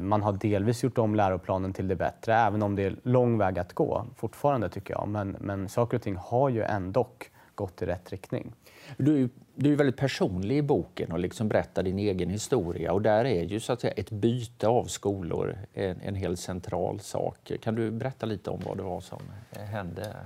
man 0.00 0.22
har 0.22 0.32
delvis 0.32 0.84
gjort 0.84 0.98
om 0.98 1.14
läroplanen 1.14 1.72
till 1.72 1.88
det 1.88 1.96
bättre, 1.96 2.34
även 2.34 2.62
om 2.62 2.76
det 2.76 2.82
är 2.82 2.96
lång 3.02 3.38
väg 3.38 3.58
att 3.58 3.72
gå 3.72 4.06
fortfarande 4.16 4.68
tycker 4.68 4.94
jag. 4.94 5.08
Men, 5.08 5.36
men 5.40 5.68
saker 5.68 5.96
och 5.96 6.02
ting 6.02 6.16
har 6.16 6.48
ju 6.48 6.62
ändå 6.62 7.06
gått 7.54 7.82
i 7.82 7.86
rätt 7.86 8.10
riktning. 8.10 8.52
Du, 8.96 9.28
du 9.54 9.72
är 9.72 9.76
väldigt 9.76 9.96
personlig 9.96 10.56
i 10.56 10.62
boken 10.62 11.12
och 11.12 11.18
liksom 11.18 11.48
berättar 11.48 11.82
din 11.82 11.98
egen 11.98 12.30
historia 12.30 12.92
och 12.92 13.02
där 13.02 13.24
är 13.24 13.44
ju 13.44 13.60
så 13.60 13.72
att 13.72 13.80
säga 13.80 13.92
ett 13.92 14.10
byte 14.10 14.68
av 14.68 14.84
skolor 14.84 15.58
en, 15.74 16.00
en 16.00 16.14
helt 16.14 16.40
central 16.40 17.00
sak. 17.00 17.52
Kan 17.62 17.74
du 17.74 17.90
berätta 17.90 18.26
lite 18.26 18.50
om 18.50 18.60
vad 18.66 18.76
det 18.76 18.82
var 18.82 19.00
som 19.00 19.22
hände? 19.50 20.16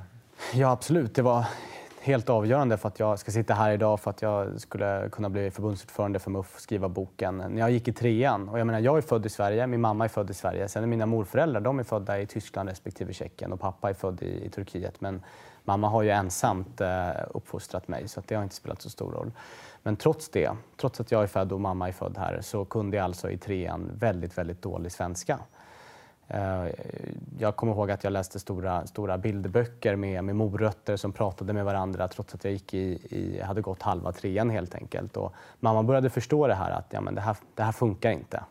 Ja, 0.55 0.71
absolut. 0.71 1.15
Det 1.15 1.23
var 1.23 1.47
helt 2.03 2.31
avgörande 2.31 2.77
för 2.77 2.89
att 2.89 3.01
jag 3.01 3.19
ska 3.19 3.31
sitta 3.31 3.55
här 3.55 3.73
idag 3.73 4.01
för 4.01 4.11
att 4.11 4.23
jag 4.23 4.61
skulle 4.61 5.09
kunna 5.13 5.31
bli 5.31 5.51
förbundsordförande 5.51 6.19
för 6.19 6.31
MUF 6.31 6.55
och 6.55 6.61
skriva 6.61 6.89
boken. 6.89 7.37
När 7.37 7.59
jag 7.59 7.71
gick 7.71 7.89
i 7.89 7.93
trean, 7.93 8.49
och 8.49 8.59
jag 8.59 8.67
menar 8.67 8.81
jag 8.81 8.97
är 8.97 9.03
född 9.03 9.27
i 9.27 9.29
Sverige, 9.29 9.67
min 9.67 9.81
mamma 9.81 10.05
är 10.05 10.09
född 10.09 10.31
i 10.31 10.35
Sverige, 10.35 10.69
sen 10.69 10.83
är 10.83 10.87
mina 10.87 11.07
morföräldrar 11.07 11.61
de 11.61 11.79
är 11.79 11.85
födda 11.85 12.21
i 12.21 12.27
Tyskland 12.27 12.69
respektive 12.69 13.13
Tjeckien 13.13 13.53
och 13.53 13.61
pappa 13.61 13.91
är 13.91 13.95
född 13.95 14.23
i, 14.23 14.45
i 14.45 14.51
Turkiet. 14.51 15.01
Men 15.01 15.23
mamma 15.65 15.89
har 15.89 16.03
ju 16.03 16.11
ensamt 16.11 16.81
eh, 16.81 17.11
uppfostrat 17.31 17.89
mig 17.89 18.09
så 18.09 18.23
det 18.27 18.35
har 18.35 18.43
inte 18.43 18.55
spelat 18.55 18.83
så 18.83 18.91
stor 18.91 19.13
roll. 19.13 19.33
Men 19.83 19.97
trots 19.97 20.29
det, 20.29 20.51
trots 20.77 21.01
att 21.01 21.11
jag 21.13 21.23
är 21.23 21.27
född 21.27 21.53
och 21.53 21.61
mamma 21.61 21.89
är 21.89 21.93
född 21.93 22.19
här, 22.19 22.41
så 22.41 22.65
kunde 22.65 22.97
jag 22.97 23.05
alltså 23.05 23.31
i 23.31 23.39
trean 23.39 23.91
väldigt, 23.95 24.39
väldigt 24.39 24.63
dålig 24.63 24.93
svenska. 24.93 25.39
Eh, 26.33 26.67
jag 27.39 27.57
kommer 27.57 27.73
ihåg 27.73 27.91
att 27.91 28.05
jag 28.05 28.13
läste 28.13 28.39
stora, 28.39 28.87
stora 28.87 29.19
bilderböcker 29.19 29.97
med, 29.97 30.25
med 30.25 30.37
morötter 30.37 30.97
som 30.97 31.13
pratade 31.13 31.53
med 31.53 31.65
varandra 31.65 32.09
trots 32.09 32.35
att 32.35 32.45
jag 32.45 32.53
gick 32.53 32.75
i, 32.75 32.99
i, 33.11 33.41
hade 33.43 33.61
gått 33.61 33.83
halva 33.83 34.13
trean 34.13 34.51
helt 34.51 34.75
enkelt. 34.75 35.17
Och 35.17 35.35
mamma 35.61 35.83
började 35.83 36.11
förstå 36.11 36.47
det 36.47 36.55
här 36.55 36.71
att 36.71 36.87
ja, 36.91 37.01
men 37.01 37.15
det, 37.15 37.21
här, 37.21 37.37
det 37.55 37.63
här 37.63 37.73
funkar 37.73 38.11
inte. 38.11 38.45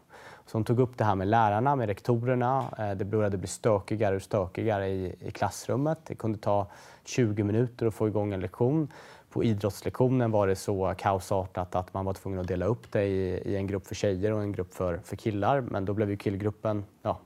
Så 0.46 0.58
hon 0.58 0.64
tog 0.64 0.80
upp 0.80 0.98
det 0.98 1.04
här 1.04 1.16
med 1.16 1.28
lärarna, 1.28 1.76
med 1.76 1.88
rektorerna. 1.88 2.66
Eh, 2.78 2.92
det 2.92 3.06
började 3.06 3.38
bli 3.38 3.48
stökigare 3.48 4.16
och 4.16 4.22
stökigare 4.22 4.90
i, 4.90 5.16
i 5.20 5.32
klassrummet. 5.32 6.00
Det 6.04 6.16
kunde 6.16 6.38
ta 6.38 6.68
20 7.04 7.44
minuter 7.44 7.86
att 7.86 7.94
få 7.94 8.08
igång 8.08 8.34
en 8.34 8.40
lektion. 8.40 8.92
På 9.30 9.44
idrottslektionen 9.44 10.32
var 10.32 10.48
det 10.48 10.56
så 10.56 10.94
kaosartat 10.98 11.76
att 11.76 11.94
man 11.94 12.06
var 12.06 12.14
tvungen 12.14 12.40
att 12.40 12.48
dela 12.48 12.66
upp 12.66 12.92
det 12.92 13.04
i, 13.04 13.42
i 13.46 13.56
en 13.56 13.68
grupp 13.68 13.88
för 13.88 13.96
tjejer 13.96 14.32
och 14.32 14.42
en 14.42 14.52
grupp 14.52 14.74
för, 14.74 15.00
för 15.04 15.16
killar. 15.16 15.62
Men 15.62 15.86
då 15.86 15.94
blev 15.94 16.10
ju 16.10 16.18
killgruppen 16.18 16.86
ja, 17.02 17.20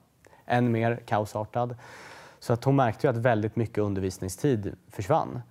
än 0.45 0.71
mer 0.71 0.99
kaosartad. 1.05 1.75
Så 2.39 2.53
att 2.53 2.63
hon 2.63 2.75
märkte 2.75 3.07
ju 3.07 3.11
att 3.11 3.17
väldigt 3.17 3.55
mycket 3.55 3.77
undervisningstid 3.77 4.75
försvann. 4.91 5.41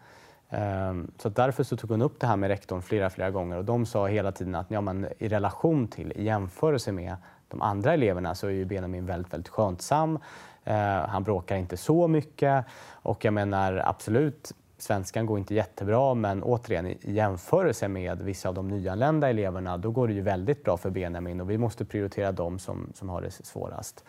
Ehm, 0.50 1.10
så 1.18 1.28
därför 1.28 1.62
så 1.62 1.76
tog 1.76 1.90
hon 1.90 2.02
upp 2.02 2.20
det 2.20 2.26
här 2.26 2.36
med 2.36 2.48
rektorn 2.48 2.82
flera, 2.82 3.10
flera 3.10 3.30
gånger 3.30 3.56
och 3.56 3.64
de 3.64 3.86
sa 3.86 4.06
hela 4.06 4.32
tiden 4.32 4.54
att 4.54 4.70
ja, 4.70 4.80
men 4.80 5.08
i 5.18 5.28
relation 5.28 5.88
till, 5.88 6.12
i 6.12 6.24
jämförelse 6.24 6.92
med 6.92 7.16
de 7.48 7.62
andra 7.62 7.94
eleverna 7.94 8.34
så 8.34 8.46
är 8.46 8.50
ju 8.50 8.64
Benjamin 8.64 9.06
väldigt, 9.06 9.32
väldigt 9.32 9.48
skönsam. 9.48 10.18
Ehm, 10.64 11.08
han 11.08 11.22
bråkar 11.22 11.56
inte 11.56 11.76
så 11.76 12.08
mycket 12.08 12.64
och 12.92 13.24
jag 13.24 13.34
menar 13.34 13.82
absolut, 13.86 14.52
svenskan 14.84 15.26
går 15.26 15.38
inte 15.38 15.54
jättebra 15.54 16.14
men 16.14 16.42
återigen 16.42 16.86
i 16.86 16.98
jämförelse 17.02 17.88
med 17.88 18.22
vissa 18.22 18.48
av 18.48 18.54
de 18.54 18.68
nyanlända 18.68 19.30
eleverna 19.30 19.76
då 19.76 19.90
går 19.90 20.08
det 20.08 20.14
ju 20.14 20.20
väldigt 20.20 20.64
bra 20.64 20.76
för 20.76 20.90
Benjamin 20.90 21.40
och 21.40 21.50
vi 21.50 21.58
måste 21.58 21.84
prioritera 21.84 22.32
dem 22.32 22.58
som, 22.58 22.92
som 22.94 23.08
har 23.08 23.20
det 23.20 23.30
svårast. 23.30 24.04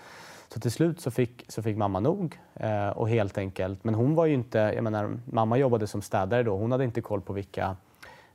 Så 0.54 0.60
till 0.60 0.72
slut 0.72 1.02
så 1.02 1.12
fick, 1.12 1.46
så 1.48 1.62
fick 1.62 1.78
mamma 1.78 2.00
nog. 2.00 2.40
Eh, 2.54 2.90
och 2.90 3.10
helt 3.10 3.38
enkelt, 3.38 3.84
men 3.84 3.96
hon 3.96 4.16
var 4.16 4.26
ju 4.26 4.34
inte, 4.34 4.58
jag 4.58 4.84
menar, 4.84 5.18
mamma 5.26 5.58
jobbade 5.58 5.88
som 5.88 6.02
städare 6.02 6.44
då, 6.44 6.58
hon 6.58 6.72
hade 6.72 6.84
inte 6.84 7.02
koll 7.02 7.22
på 7.22 7.34
vilka, 7.34 7.76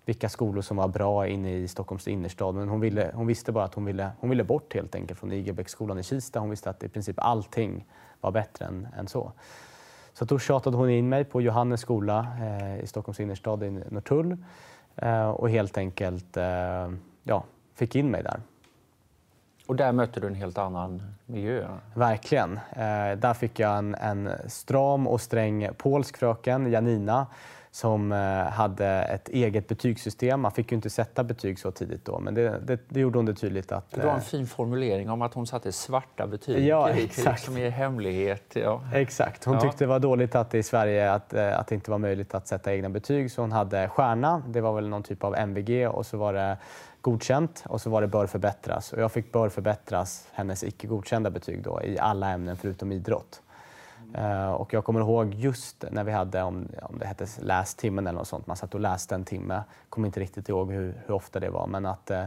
vilka 0.04 0.28
skolor 0.28 0.62
som 0.62 0.76
var 0.76 0.88
bra 0.88 1.26
inne 1.26 1.56
i 1.56 1.68
Stockholms 1.68 2.08
innerstad. 2.08 2.54
Men 2.54 2.68
hon, 2.68 2.80
ville, 2.80 3.10
hon 3.14 3.26
visste 3.26 3.52
bara 3.52 3.64
att 3.64 3.74
hon 3.74 3.84
ville, 3.84 4.10
hon 4.20 4.30
ville 4.30 4.44
bort 4.44 4.74
helt 4.74 4.94
enkelt 4.94 5.20
från 5.20 5.32
Igelbäcksskolan 5.32 5.98
i 5.98 6.02
Kista. 6.02 6.40
Hon 6.40 6.50
visste 6.50 6.70
att 6.70 6.82
i 6.82 6.88
princip 6.88 7.18
allting 7.18 7.86
var 8.20 8.30
bättre 8.30 8.64
än, 8.64 8.88
än 8.98 9.08
så. 9.08 9.32
Så 10.12 10.24
då 10.24 10.38
tjatade 10.38 10.76
hon 10.76 10.90
in 10.90 11.08
mig 11.08 11.24
på 11.24 11.40
Johannes 11.40 11.80
skola 11.80 12.26
eh, 12.40 12.84
i 12.84 12.86
Stockholms 12.86 13.20
innerstad 13.20 13.62
i 13.62 13.70
Norrtull 13.70 14.36
eh, 14.96 15.30
och 15.30 15.50
helt 15.50 15.78
enkelt 15.78 16.36
eh, 16.36 16.90
ja, 17.22 17.44
fick 17.74 17.96
in 17.96 18.10
mig 18.10 18.22
där. 18.22 18.40
Och 19.66 19.76
där 19.76 19.92
mötte 19.92 20.20
du 20.20 20.26
en 20.26 20.34
helt 20.34 20.58
annan 20.58 21.02
miljö? 21.26 21.68
Verkligen. 21.94 22.52
Eh, 22.72 23.16
där 23.16 23.34
fick 23.34 23.58
jag 23.58 23.78
en, 23.78 23.94
en, 23.94 24.30
stram 24.46 25.06
och 25.06 25.20
sträng 25.20 25.68
polsk 25.76 26.16
fröken, 26.16 26.70
Janina, 26.70 27.26
som 27.72 28.12
eh, 28.12 28.18
hade 28.52 28.86
ett 28.86 29.28
eget 29.28 29.68
betygssystem. 29.68 30.40
Man 30.40 30.52
fick 30.52 30.72
ju 30.72 30.74
inte 30.74 30.90
sätta 30.90 31.24
betyg 31.24 31.58
så 31.58 31.70
tidigt 31.70 32.04
då, 32.04 32.18
men 32.18 32.34
det, 32.34 32.58
det, 32.58 32.80
det 32.88 33.00
gjorde 33.00 33.18
hon 33.18 33.26
det 33.26 33.34
tydligt 33.34 33.72
att... 33.72 33.90
Det 33.90 34.00
var 34.00 34.10
en 34.10 34.16
eh, 34.16 34.22
fin 34.22 34.46
formulering 34.46 35.10
om 35.10 35.22
att 35.22 35.34
hon 35.34 35.46
satte 35.46 35.72
svarta 35.72 36.26
betyg 36.26 36.66
ja, 36.66 36.90
exakt. 36.90 37.42
som 37.42 37.56
är 37.56 37.70
hemlighet. 37.70 38.52
Ja. 38.52 38.82
Exakt. 38.94 39.44
Hon 39.44 39.54
ja. 39.54 39.60
tyckte 39.60 39.84
det 39.84 39.88
var 39.88 39.98
dåligt 39.98 40.34
att 40.34 40.50
det 40.50 40.58
i 40.58 40.62
Sverige 40.62 41.12
att, 41.12 41.34
eh, 41.34 41.58
att 41.58 41.66
det 41.66 41.74
inte 41.74 41.90
var 41.90 41.98
möjligt 41.98 42.34
att 42.34 42.48
sätta 42.48 42.74
egna 42.74 42.88
betyg, 42.88 43.30
så 43.30 43.40
hon 43.40 43.52
hade 43.52 43.88
stjärna, 43.88 44.42
det 44.48 44.60
var 44.60 44.72
väl 44.72 44.88
någon 44.88 45.02
typ 45.02 45.24
av 45.24 45.36
MVG, 45.36 45.88
och 45.88 46.06
så 46.06 46.16
var 46.16 46.32
det 46.32 46.56
godkänt 47.00 47.64
och 47.66 47.80
så 47.80 47.90
var 47.90 48.00
det 48.00 48.08
bör 48.08 48.26
förbättras. 48.26 48.92
Och 48.92 49.00
jag 49.00 49.12
fick 49.12 49.32
bör 49.32 49.48
förbättras, 49.48 50.28
hennes 50.32 50.64
icke 50.64 50.86
godkända 50.86 51.30
betyg 51.30 51.62
då, 51.62 51.82
i 51.82 51.98
alla 51.98 52.30
ämnen 52.30 52.56
förutom 52.56 52.92
idrott. 52.92 53.42
Uh, 54.18 54.50
och 54.50 54.74
jag 54.74 54.84
kommer 54.84 55.00
ihåg 55.00 55.34
just 55.34 55.84
när 55.90 56.04
vi 56.04 56.12
hade, 56.12 56.42
om, 56.42 56.68
om 56.82 56.98
det 56.98 57.06
hette 57.06 57.26
lästimmen 57.40 58.06
eller 58.06 58.18
något 58.18 58.28
sånt, 58.28 58.46
man 58.46 58.56
satt 58.56 58.74
och 58.74 58.80
läste 58.80 59.14
en 59.14 59.24
timme. 59.24 59.62
Kommer 59.88 60.08
inte 60.08 60.20
riktigt 60.20 60.48
ihåg 60.48 60.72
hur, 60.72 61.02
hur 61.06 61.14
ofta 61.14 61.40
det 61.40 61.50
var, 61.50 61.66
men 61.66 61.86
att 61.86 62.10
uh, 62.10 62.24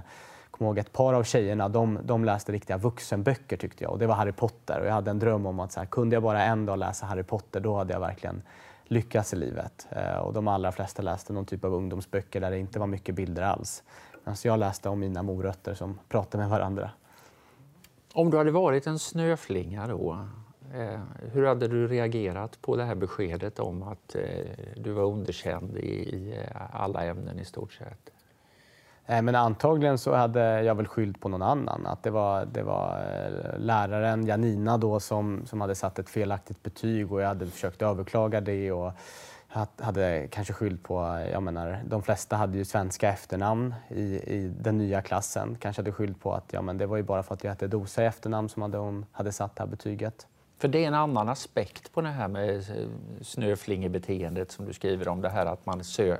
kommer 0.51 0.69
ihåg 0.69 0.77
ett 0.77 0.93
par 0.93 1.13
av 1.13 1.23
tjejerna, 1.23 1.69
de, 1.69 1.99
de 2.03 2.25
läste 2.25 2.51
riktiga 2.51 2.77
vuxenböcker 2.77 3.57
tyckte 3.57 3.83
jag 3.83 3.93
och 3.93 3.99
det 3.99 4.07
var 4.07 4.15
Harry 4.15 4.31
Potter 4.31 4.79
och 4.79 4.85
jag 4.85 4.93
hade 4.93 5.11
en 5.11 5.19
dröm 5.19 5.45
om 5.45 5.59
att 5.59 5.71
så 5.71 5.79
här, 5.79 5.87
kunde 5.87 6.15
jag 6.15 6.23
bara 6.23 6.43
en 6.43 6.65
dag 6.65 6.79
läsa 6.79 7.05
Harry 7.05 7.23
Potter, 7.23 7.59
då 7.59 7.77
hade 7.77 7.93
jag 7.93 7.99
verkligen 7.99 8.41
lyckats 8.83 9.33
i 9.33 9.35
livet. 9.35 9.87
Uh, 9.97 10.17
och 10.17 10.33
de 10.33 10.47
allra 10.47 10.71
flesta 10.71 11.01
läste 11.01 11.33
någon 11.33 11.45
typ 11.45 11.63
av 11.63 11.73
ungdomsböcker 11.73 12.41
där 12.41 12.51
det 12.51 12.59
inte 12.59 12.79
var 12.79 12.87
mycket 12.87 13.15
bilder 13.15 13.41
alls. 13.41 13.83
Så 14.33 14.47
jag 14.47 14.59
läste 14.59 14.89
om 14.89 14.99
mina 14.99 15.23
morötter 15.23 15.73
som 15.73 15.99
pratade 16.09 16.41
med 16.41 16.49
varandra. 16.49 16.91
Om 18.13 18.29
du 18.29 18.37
hade 18.37 18.51
varit 18.51 18.87
en 18.87 18.99
snöflinga 18.99 19.87
då, 19.87 20.27
Eh, 20.75 20.99
hur 21.31 21.45
hade 21.45 21.67
du 21.67 21.87
reagerat 21.87 22.61
på 22.61 22.75
det 22.75 22.83
här 22.83 22.95
beskedet 22.95 23.59
om 23.59 23.83
att 23.83 24.15
eh, 24.15 24.21
du 24.75 24.91
var 24.91 25.03
underkänd 25.03 25.77
i 25.77 26.33
eh, 26.37 26.61
alla 26.71 27.03
ämnen 27.03 27.39
i 27.39 27.45
stort 27.45 27.73
sett? 27.73 28.09
Eh, 29.05 29.21
men 29.21 29.35
antagligen 29.35 29.97
så 29.97 30.13
hade 30.13 30.63
jag 30.63 30.75
väl 30.75 30.87
skyllt 30.87 31.21
på 31.21 31.29
någon 31.29 31.41
annan. 31.41 31.85
Att 31.85 32.03
det 32.03 32.09
var, 32.09 32.45
det 32.45 32.63
var 32.63 33.05
läraren 33.57 34.25
Janina 34.25 34.77
då 34.77 34.99
som, 34.99 35.45
som 35.45 35.61
hade 35.61 35.75
satt 35.75 35.99
ett 35.99 36.09
felaktigt 36.09 36.63
betyg 36.63 37.11
och 37.11 37.21
jag 37.21 37.27
hade 37.27 37.47
försökt 37.47 37.81
överklaga 37.81 38.41
det. 38.41 38.71
Och 38.71 38.91
hade 39.77 40.27
kanske 40.31 40.53
skyllt 40.53 40.83
på, 40.83 41.23
jag 41.31 41.43
menar, 41.43 41.83
de 41.87 42.03
flesta 42.03 42.35
hade 42.35 42.57
ju 42.57 42.65
svenska 42.65 43.09
efternamn 43.09 43.75
i, 43.89 44.03
i 44.15 44.53
den 44.59 44.77
nya 44.77 45.01
klassen. 45.01 45.57
Kanske 45.59 45.81
hade 45.81 45.91
skyllt 45.91 46.21
på 46.21 46.33
att 46.33 46.53
ja, 46.53 46.61
men 46.61 46.77
det 46.77 46.85
var 46.85 46.97
ju 46.97 47.03
bara 47.03 47.23
för 47.23 47.33
att 47.33 47.43
jag 47.43 47.51
hette 47.51 47.67
Dosa 47.67 48.03
i 48.03 48.05
efternamn 48.05 48.49
som 48.49 48.61
hade, 48.61 48.77
hon 48.77 49.05
hade 49.11 49.31
satt 49.31 49.55
det 49.55 49.63
här 49.63 49.67
betyget. 49.67 50.27
För 50.57 50.67
det 50.67 50.83
är 50.83 50.87
en 50.87 50.93
annan 50.93 51.29
aspekt 51.29 51.91
på 51.93 52.01
det 52.01 52.09
här 52.09 52.27
med 52.27 52.65
snöflingebeteendet 53.21 54.51
som 54.51 54.65
du 54.65 54.73
skriver 54.73 55.07
om. 55.07 55.21
Det 55.21 55.29
här 55.29 55.45
att 55.45 55.65
man 55.65 55.83
sö 55.83 56.17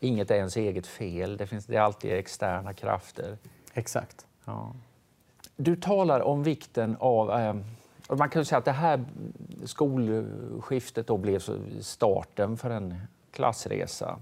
inget 0.00 0.30
är 0.30 0.34
ens 0.34 0.56
eget 0.56 0.86
fel. 0.86 1.36
Det, 1.36 1.46
finns, 1.46 1.66
det 1.66 1.76
är 1.76 1.80
alltid 1.80 2.12
externa 2.12 2.72
krafter. 2.72 3.38
Exakt. 3.74 4.26
Ja. 4.44 4.72
Du 5.56 5.76
talar 5.76 6.20
om 6.20 6.42
vikten 6.42 6.96
av 7.00 7.40
eh, 7.40 7.54
man 8.16 8.28
kan 8.28 8.44
säga 8.44 8.58
att 8.58 8.64
det 8.64 8.72
här 8.72 9.04
skolskiftet 9.64 11.06
då 11.06 11.16
blev 11.16 11.42
starten 11.80 12.56
för 12.56 12.70
en 12.70 12.94
klassresa. 13.30 14.18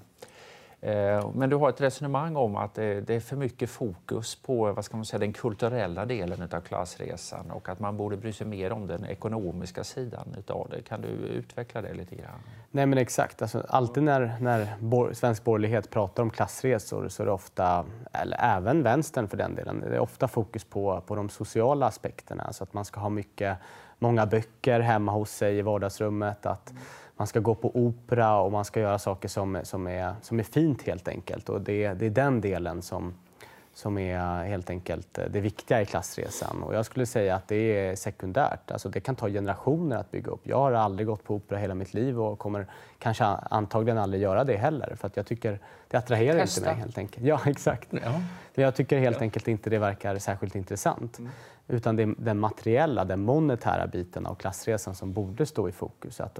Eh, 0.82 1.30
men 1.34 1.50
du 1.50 1.56
har 1.56 1.68
ett 1.68 1.80
resonemang 1.80 2.36
om 2.36 2.56
att 2.56 2.74
det 2.74 3.10
är 3.10 3.20
för 3.20 3.36
mycket 3.36 3.70
fokus 3.70 4.36
på 4.36 4.72
vad 4.72 4.84
ska 4.84 4.96
man 4.96 5.06
säga, 5.06 5.18
den 5.18 5.32
kulturella 5.32 6.06
delen 6.06 6.48
av 6.52 6.60
klassresan 6.60 7.50
och 7.50 7.68
att 7.68 7.80
man 7.80 7.96
borde 7.96 8.16
bry 8.16 8.32
sig 8.32 8.46
mer 8.46 8.72
om 8.72 8.86
den 8.86 9.04
ekonomiska 9.04 9.84
sidan 9.84 10.36
av 10.48 10.68
det. 10.70 10.82
Kan 10.82 11.00
du 11.00 11.08
utveckla 11.08 11.82
det 11.82 11.94
lite 11.94 12.16
grann? 12.16 12.40
Nej 12.70 12.86
men 12.86 12.98
exakt. 12.98 13.42
Alltså, 13.42 13.64
alltid 13.68 14.02
när, 14.02 14.36
när 14.40 14.68
bor, 14.80 15.12
svensk 15.12 15.44
borgerlighet 15.44 15.90
pratar 15.90 16.22
om 16.22 16.30
klassresor 16.30 17.08
så 17.08 17.22
är 17.22 17.26
det 17.26 17.32
ofta, 17.32 17.84
eller 18.12 18.38
även 18.40 18.82
vänstern 18.82 19.28
för 19.28 19.36
den 19.36 19.54
delen, 19.54 19.80
det 19.80 19.96
är 19.96 20.00
ofta 20.00 20.28
fokus 20.28 20.64
på, 20.64 21.02
på 21.06 21.14
de 21.14 21.28
sociala 21.28 21.86
aspekterna. 21.86 22.42
Alltså 22.42 22.64
att 22.64 22.74
man 22.74 22.84
ska 22.84 23.00
ha 23.00 23.08
mycket, 23.08 23.58
många 23.98 24.26
böcker 24.26 24.80
hemma 24.80 25.12
hos 25.12 25.30
sig 25.30 25.58
i 25.58 25.62
vardagsrummet. 25.62 26.46
Att, 26.46 26.72
man 27.20 27.26
ska 27.26 27.40
gå 27.40 27.54
på 27.54 27.76
opera 27.76 28.40
och 28.40 28.52
man 28.52 28.64
ska 28.64 28.80
göra 28.80 28.98
saker 28.98 29.28
som, 29.28 29.58
som, 29.62 29.86
är, 29.86 30.14
som 30.22 30.38
är 30.38 30.42
fint 30.42 30.86
helt 30.86 31.08
enkelt. 31.08 31.48
Och 31.48 31.60
det, 31.60 31.92
det 31.94 32.06
är 32.06 32.10
den 32.10 32.40
delen 32.40 32.82
som, 32.82 33.14
som 33.74 33.98
är 33.98 34.44
helt 34.44 34.70
enkelt 34.70 35.18
det 35.30 35.40
viktiga 35.40 35.82
i 35.82 35.86
klassresan. 35.86 36.62
Och 36.62 36.74
jag 36.74 36.86
skulle 36.86 37.06
säga 37.06 37.34
att 37.34 37.48
det 37.48 37.56
är 37.56 37.96
sekundärt. 37.96 38.70
Alltså 38.70 38.88
det 38.88 39.00
kan 39.00 39.16
ta 39.16 39.28
generationer 39.28 39.96
att 39.96 40.10
bygga 40.10 40.30
upp. 40.30 40.40
Jag 40.42 40.56
har 40.56 40.72
aldrig 40.72 41.06
gått 41.06 41.24
på 41.24 41.34
opera 41.34 41.58
hela 41.58 41.74
mitt 41.74 41.94
liv 41.94 42.20
och 42.20 42.38
kommer 42.38 42.66
kanske 42.98 43.24
antagligen 43.24 43.98
aldrig 43.98 44.22
göra 44.22 44.44
det 44.44 44.56
heller. 44.56 44.94
För 44.96 45.06
att 45.06 45.16
jag 45.16 45.26
tycker 45.26 45.58
det 45.88 45.96
attraherar 45.96 46.38
Testa. 46.38 46.60
inte 46.60 46.70
mig 46.70 46.80
helt 46.80 46.98
enkelt. 46.98 47.26
Ja, 47.26 47.40
exakt. 47.46 47.88
Ja. 47.90 48.20
Jag 48.54 48.74
tycker 48.74 48.98
helt 48.98 49.16
ja. 49.16 49.22
enkelt 49.22 49.48
inte 49.48 49.70
det 49.70 49.78
verkar 49.78 50.18
särskilt 50.18 50.54
intressant. 50.54 51.18
Mm. 51.18 51.30
Utan 51.68 51.96
det 51.96 52.02
är 52.02 52.14
den 52.18 52.38
materiella, 52.38 53.04
den 53.04 53.20
monetära 53.20 53.86
biten 53.86 54.26
av 54.26 54.34
klassresan 54.34 54.94
som 54.94 55.12
borde 55.12 55.46
stå 55.46 55.68
i 55.68 55.72
fokus. 55.72 56.20
Att, 56.20 56.38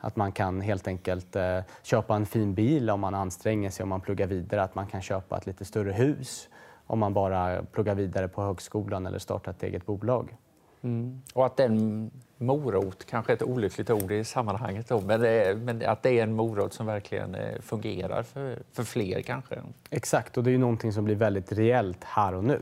att 0.00 0.16
man 0.16 0.32
kan 0.32 0.60
helt 0.60 0.88
enkelt 0.88 1.36
eh, 1.36 1.58
köpa 1.82 2.16
en 2.16 2.26
fin 2.26 2.54
bil 2.54 2.90
om 2.90 3.00
man 3.00 3.14
anstränger 3.14 3.70
sig, 3.70 3.82
om 3.82 3.88
man 3.88 4.00
pluggar 4.00 4.26
vidare. 4.26 4.62
Att 4.62 4.74
man 4.74 4.86
kan 4.86 5.02
köpa 5.02 5.36
ett 5.36 5.46
lite 5.46 5.64
större 5.64 5.92
hus 5.92 6.48
om 6.86 6.98
man 6.98 7.14
bara 7.14 7.62
pluggar 7.62 7.94
vidare 7.94 8.28
på 8.28 8.42
högskolan 8.42 9.06
eller 9.06 9.18
startar 9.18 9.50
ett 9.50 9.62
eget 9.62 9.86
bolag. 9.86 10.36
Mm. 10.82 11.22
Och 11.34 11.46
att 11.46 11.56
den 11.56 12.10
morot, 12.36 13.06
kanske 13.06 13.32
ett 13.32 13.42
olyckligt 13.42 13.90
ord 13.90 14.12
i 14.12 14.24
sammanhanget, 14.24 14.88
då, 14.88 15.00
men, 15.00 15.20
det, 15.20 15.58
men, 15.62 15.82
att 15.86 16.02
det 16.02 16.18
är 16.18 16.22
en 16.22 16.32
morot 16.32 16.72
som 16.72 16.86
verkligen 16.86 17.34
eh, 17.34 17.60
fungerar 17.60 18.22
för, 18.22 18.58
för 18.72 18.84
fler 18.84 19.22
kanske. 19.22 19.58
Exakt, 19.90 20.36
och 20.36 20.44
det 20.44 20.50
är 20.50 20.52
ju 20.52 20.58
någonting 20.58 20.92
som 20.92 21.04
blir 21.04 21.16
väldigt 21.16 21.52
reellt 21.52 22.04
här 22.04 22.34
och 22.34 22.44
nu. 22.44 22.60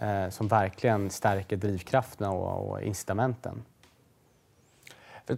Eh, 0.00 0.28
som 0.28 0.48
verkligen 0.48 1.10
stärker 1.10 1.56
drivkrafterna 1.56 2.30
och, 2.30 2.70
och 2.70 2.82
incitamenten. 2.82 3.62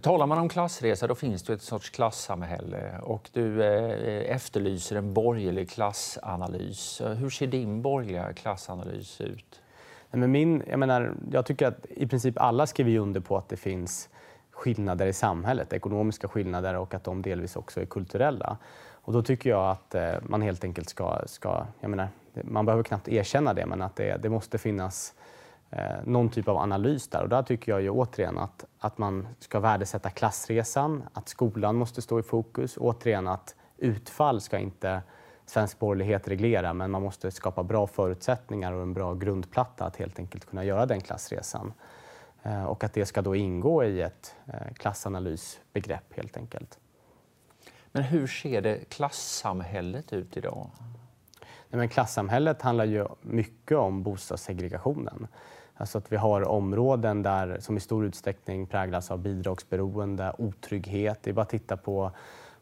Talar 0.01 0.27
man 0.27 0.37
om 0.37 0.49
klassresa 0.49 1.07
då 1.07 1.15
finns 1.15 1.43
det 1.43 1.53
ett 1.53 1.61
sorts 1.61 1.89
klassamhälle 1.89 2.99
och 3.01 3.29
du 3.33 3.63
eh, 3.63 4.35
efterlyser 4.35 4.95
en 4.95 5.13
borgerlig 5.13 5.69
klassanalys. 5.69 7.01
Hur 7.17 7.29
ser 7.29 7.47
din 7.47 7.81
borgerliga 7.81 8.33
klassanalys 8.33 9.21
ut? 9.21 9.61
Men 10.11 10.31
min, 10.31 10.63
jag, 10.69 10.79
menar, 10.79 11.13
jag 11.31 11.45
tycker 11.45 11.67
att 11.67 11.85
i 11.89 12.07
princip 12.07 12.41
alla 12.41 12.67
skriver 12.67 12.97
under 12.97 13.19
på 13.19 13.37
att 13.37 13.49
det 13.49 13.57
finns 13.57 14.09
skillnader 14.51 15.05
i 15.07 15.13
samhället, 15.13 15.73
ekonomiska 15.73 16.27
skillnader 16.27 16.75
och 16.75 16.93
att 16.93 17.03
de 17.03 17.21
delvis 17.21 17.55
också 17.55 17.81
är 17.81 17.85
kulturella. 17.85 18.57
Och 18.91 19.13
då 19.13 19.21
tycker 19.21 19.49
jag 19.49 19.71
att 19.71 19.95
eh, 19.95 20.13
man 20.21 20.41
helt 20.41 20.63
enkelt 20.63 20.89
ska, 20.89 21.21
ska 21.25 21.65
jag 21.79 21.89
menar, 21.89 22.07
man 22.33 22.65
behöver 22.65 22.83
knappt 22.83 23.07
erkänna 23.07 23.53
det, 23.53 23.65
men 23.65 23.81
att 23.81 23.95
det, 23.95 24.17
det 24.17 24.29
måste 24.29 24.57
finnas 24.57 25.13
eh, 25.17 25.22
någon 26.03 26.29
typ 26.29 26.47
av 26.47 26.57
analys 26.57 27.07
där. 27.07 27.23
Och 27.23 27.29
där 27.29 27.43
tycker 27.43 27.71
jag 27.71 27.81
ju 27.81 27.89
återigen 27.89 28.37
att, 28.37 28.65
att 28.79 28.97
man 28.97 29.27
ska 29.39 29.59
värdesätta 29.59 30.09
klassresan, 30.09 31.03
att 31.13 31.29
skolan 31.29 31.75
måste 31.75 32.01
stå 32.01 32.19
i 32.19 32.23
fokus. 32.23 32.77
Återigen 32.77 33.27
att 33.27 33.55
utfall 33.77 34.41
ska 34.41 34.57
inte 34.57 35.01
svensk 35.45 35.79
borgerlighet 35.79 36.27
reglera, 36.27 36.73
men 36.73 36.91
man 36.91 37.01
måste 37.01 37.31
skapa 37.31 37.63
bra 37.63 37.87
förutsättningar 37.87 38.71
och 38.71 38.81
en 38.81 38.93
bra 38.93 39.13
grundplatta 39.13 39.85
att 39.85 39.95
helt 39.95 40.19
enkelt 40.19 40.45
kunna 40.45 40.63
göra 40.63 40.85
den 40.85 41.01
klassresan. 41.01 41.73
Eh, 42.43 42.63
och 42.63 42.83
att 42.83 42.93
det 42.93 43.05
ska 43.05 43.21
då 43.21 43.35
ingå 43.35 43.83
i 43.83 44.01
ett 44.01 44.35
eh, 44.45 44.73
klassanalysbegrepp 44.73 46.13
helt 46.13 46.37
enkelt. 46.37 46.79
Men 47.91 48.03
hur 48.03 48.27
ser 48.27 48.61
det 48.61 48.89
klassamhället 48.89 50.13
ut 50.13 50.37
idag? 50.37 50.69
Nej, 51.39 51.79
men 51.79 51.89
klassamhället 51.89 52.61
handlar 52.61 52.85
ju 52.85 53.07
mycket 53.21 53.77
om 53.77 54.03
bostadssegregationen. 54.03 55.27
Alltså 55.75 55.97
att 55.97 56.11
vi 56.11 56.15
har 56.15 56.47
områden 56.47 57.23
där, 57.23 57.57
som 57.59 57.77
i 57.77 57.79
stor 57.79 58.05
utsträckning 58.05 58.67
präglas 58.67 59.11
av 59.11 59.19
bidragsberoende, 59.19 60.33
otrygghet. 60.37 61.19
Det 61.23 61.29
är 61.29 61.33
bara 61.33 61.41
att 61.41 61.49
titta 61.49 61.77
på, 61.77 62.11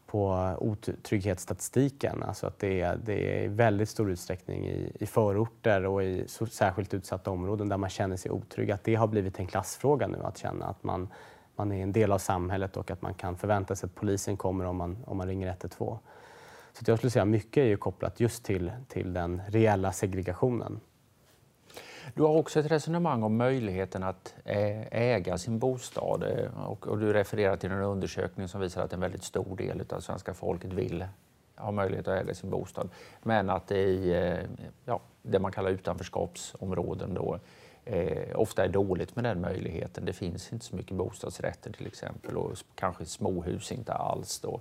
på 0.06 0.54
otrygghetsstatistiken. 0.58 2.22
Alltså 2.22 2.46
att 2.46 2.58
det, 2.58 2.80
är, 2.80 2.96
det 3.04 3.38
är 3.38 3.44
i 3.44 3.48
väldigt 3.48 3.88
stor 3.88 4.10
utsträckning 4.10 4.66
i, 4.66 4.92
i 5.00 5.06
förorter 5.06 5.86
och 5.86 6.04
i 6.04 6.24
särskilt 6.50 6.94
utsatta 6.94 7.30
områden 7.30 7.68
där 7.68 7.76
man 7.76 7.90
känner 7.90 8.16
sig 8.16 8.30
otrygg. 8.30 8.70
Att 8.70 8.84
det 8.84 8.94
har 8.94 9.06
blivit 9.06 9.38
en 9.38 9.46
klassfråga 9.46 10.06
nu 10.06 10.18
att 10.22 10.38
känna 10.38 10.66
att 10.66 10.82
man, 10.84 11.08
man 11.56 11.72
är 11.72 11.82
en 11.82 11.92
del 11.92 12.12
av 12.12 12.18
samhället 12.18 12.76
och 12.76 12.90
att 12.90 13.02
man 13.02 13.14
kan 13.14 13.36
förvänta 13.36 13.76
sig 13.76 13.86
att 13.86 13.94
polisen 13.94 14.36
kommer 14.36 14.64
om 14.64 14.76
man, 14.76 14.96
om 15.06 15.16
man 15.16 15.26
ringer 15.26 15.48
112. 15.48 15.98
Så 16.72 16.84
jag 16.86 16.98
skulle 16.98 17.10
säga 17.10 17.24
mycket 17.24 17.56
är 17.62 17.66
ju 17.66 17.76
kopplat 17.76 18.20
just 18.20 18.44
till, 18.44 18.72
till 18.88 19.12
den 19.12 19.42
reella 19.48 19.92
segregationen. 19.92 20.80
Du 22.14 22.22
har 22.22 22.36
också 22.36 22.60
ett 22.60 22.70
resonemang 22.70 23.22
om 23.22 23.36
möjligheten 23.36 24.02
att 24.02 24.34
äga 24.44 25.38
sin 25.38 25.58
bostad 25.58 26.24
och, 26.66 26.98
du 26.98 27.12
refererar 27.12 27.56
till 27.56 27.70
en 27.70 27.82
undersökning 27.82 28.48
som 28.48 28.60
visar 28.60 28.84
att 28.84 28.92
en 28.92 29.00
väldigt 29.00 29.24
stor 29.24 29.56
del 29.56 29.84
av 29.90 30.00
svenska 30.00 30.34
folket 30.34 30.72
vill 30.72 31.06
ha 31.56 31.70
möjlighet 31.70 32.08
att 32.08 32.22
äga 32.22 32.34
sin 32.34 32.50
bostad. 32.50 32.88
Men 33.22 33.50
att 33.50 33.68
det 33.68 33.78
i 33.78 34.38
ja, 34.84 35.00
det 35.22 35.38
man 35.38 35.52
kallar 35.52 35.70
utanförskapsområden 35.70 37.14
då, 37.14 37.38
eh, 37.84 38.40
ofta 38.40 38.64
är 38.64 38.68
dåligt 38.68 39.16
med 39.16 39.24
den 39.24 39.40
möjligheten. 39.40 40.04
Det 40.04 40.12
finns 40.12 40.52
inte 40.52 40.64
så 40.64 40.76
mycket 40.76 40.96
bostadsrätter 40.96 41.72
till 41.72 41.86
exempel 41.86 42.36
och 42.36 42.58
kanske 42.74 43.04
småhus 43.04 43.72
inte 43.72 43.92
alls. 43.92 44.40
Då. 44.40 44.60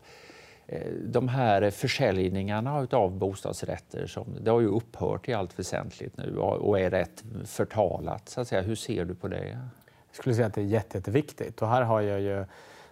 Eh, 0.72 0.92
de 1.06 1.28
här 1.28 1.70
försäljningarna 1.70 2.88
av 2.92 3.18
bostadsrätter, 3.18 4.08
som, 4.08 4.38
det 4.42 4.51
har 4.51 4.60
ju 4.60 4.68
upphört 4.68 5.30
i 5.30 5.34
allt 5.34 5.60
väsentligt 5.60 6.18
nu 6.18 6.38
och 6.38 6.80
är 6.80 6.90
rätt 6.90 7.24
förtalat. 7.46 8.30
Så 8.30 8.42
att 8.42 8.48
säga. 8.48 8.62
Hur 8.62 8.75
ser 8.75 9.06
du 9.06 9.16
på 9.16 9.28
det? 9.28 9.48
Jag 10.08 10.16
skulle 10.16 10.36
säga 10.36 10.48
att 10.48 10.54
det 10.54 10.62
är 10.62 10.66
jätte, 10.66 10.98
jätteviktigt 10.98 11.62
och 11.62 11.68
här 11.68 11.82
har 11.82 12.01
jag 12.01 12.22
ju 12.22 12.46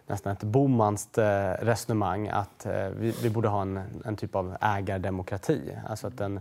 nästan 0.07 0.33
ett 0.33 0.43
Bomanskt 0.43 1.17
eh, 1.17 1.51
resonemang 1.61 2.27
att 2.27 2.65
eh, 2.65 2.89
vi, 2.89 3.13
vi, 3.23 3.29
borde 3.29 3.47
ha 3.47 3.61
en, 3.61 3.81
en 4.05 4.15
typ 4.15 4.35
av 4.35 4.57
ägardemokrati. 4.61 5.77
Alltså 5.89 6.07
att 6.07 6.21
en, 6.21 6.39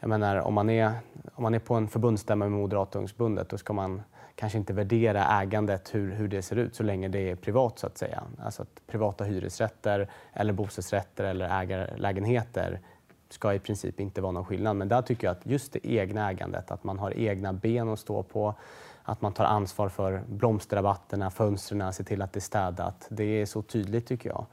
jag 0.00 0.08
menar, 0.08 0.36
om, 0.36 0.54
man 0.54 0.70
är, 0.70 0.92
om 1.34 1.42
man 1.42 1.54
är 1.54 1.58
på 1.58 1.74
en 1.74 1.88
förbundsstämma 1.88 2.44
med 2.44 2.58
Moderata 2.58 2.98
ungdomsförbundet 2.98 3.48
då 3.48 3.58
ska 3.58 3.72
man 3.72 4.02
kanske 4.34 4.58
inte 4.58 4.72
värdera 4.72 5.42
ägandet, 5.42 5.94
hur, 5.94 6.12
hur 6.12 6.28
det 6.28 6.42
ser 6.42 6.56
ut, 6.56 6.74
så 6.74 6.82
länge 6.82 7.08
det 7.08 7.30
är 7.30 7.36
privat 7.36 7.78
så 7.78 7.86
att 7.86 7.98
säga. 7.98 8.22
Alltså 8.38 8.62
att 8.62 8.80
privata 8.86 9.24
hyresrätter 9.24 10.08
eller 10.32 10.52
bostadsrätter 10.52 11.24
eller 11.24 11.60
ägarlägenheter 11.60 12.80
ska 13.28 13.54
i 13.54 13.58
princip 13.58 14.00
inte 14.00 14.20
vara 14.20 14.32
någon 14.32 14.44
skillnad. 14.44 14.76
Men 14.76 14.88
där 14.88 15.02
tycker 15.02 15.26
jag 15.26 15.36
att 15.36 15.46
just 15.46 15.72
det 15.72 15.86
egna 15.86 16.30
ägandet, 16.30 16.70
att 16.70 16.84
man 16.84 16.98
har 16.98 17.18
egna 17.18 17.52
ben 17.52 17.88
att 17.88 17.98
stå 17.98 18.22
på, 18.22 18.54
att 19.02 19.22
man 19.22 19.32
tar 19.32 19.44
ansvar 19.44 19.88
för 19.88 20.22
blomsterrabatterna, 20.28 21.30
fönstren, 21.30 21.92
ser 21.92 22.04
till 22.04 22.22
att 22.22 22.32
det 22.32 22.38
är 22.38 22.40
städat. 22.40 23.06
Det 23.10 23.24
är 23.24 23.46
så 23.46 23.62
tydligt 23.62 24.06
tycker 24.06 24.30
jag. 24.30 24.46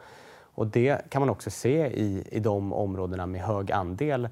Och 0.55 0.67
det 0.67 1.09
kan 1.09 1.21
man 1.21 1.29
också 1.29 1.49
se 1.49 1.87
i, 1.87 2.27
i 2.31 2.39
de 2.39 2.73
områdena 2.73 3.25
med 3.25 3.41
hög 3.41 3.71
andel 3.71 4.29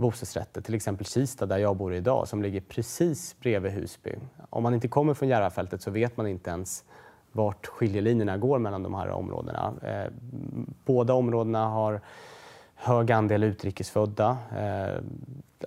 bostadsrätter, 0.00 0.60
till 0.60 0.74
exempel 0.74 1.06
Kista 1.06 1.46
där 1.46 1.58
jag 1.58 1.76
bor 1.76 1.94
idag 1.94 2.28
som 2.28 2.42
ligger 2.42 2.60
precis 2.60 3.36
bredvid 3.40 3.72
Husby. 3.72 4.14
Om 4.50 4.62
man 4.62 4.74
inte 4.74 4.88
kommer 4.88 5.14
från 5.14 5.28
Järvafältet 5.28 5.82
så 5.82 5.90
vet 5.90 6.16
man 6.16 6.26
inte 6.26 6.50
ens 6.50 6.84
vart 7.32 7.66
skiljelinjerna 7.66 8.38
går 8.38 8.58
mellan 8.58 8.82
de 8.82 8.94
här 8.94 9.08
områdena. 9.08 9.72
Eh, 9.82 10.12
båda 10.84 11.14
områdena 11.14 11.66
har 11.66 12.00
hög 12.74 13.12
andel 13.12 13.44
utrikesfödda. 13.44 14.38
Eh, 14.56 15.02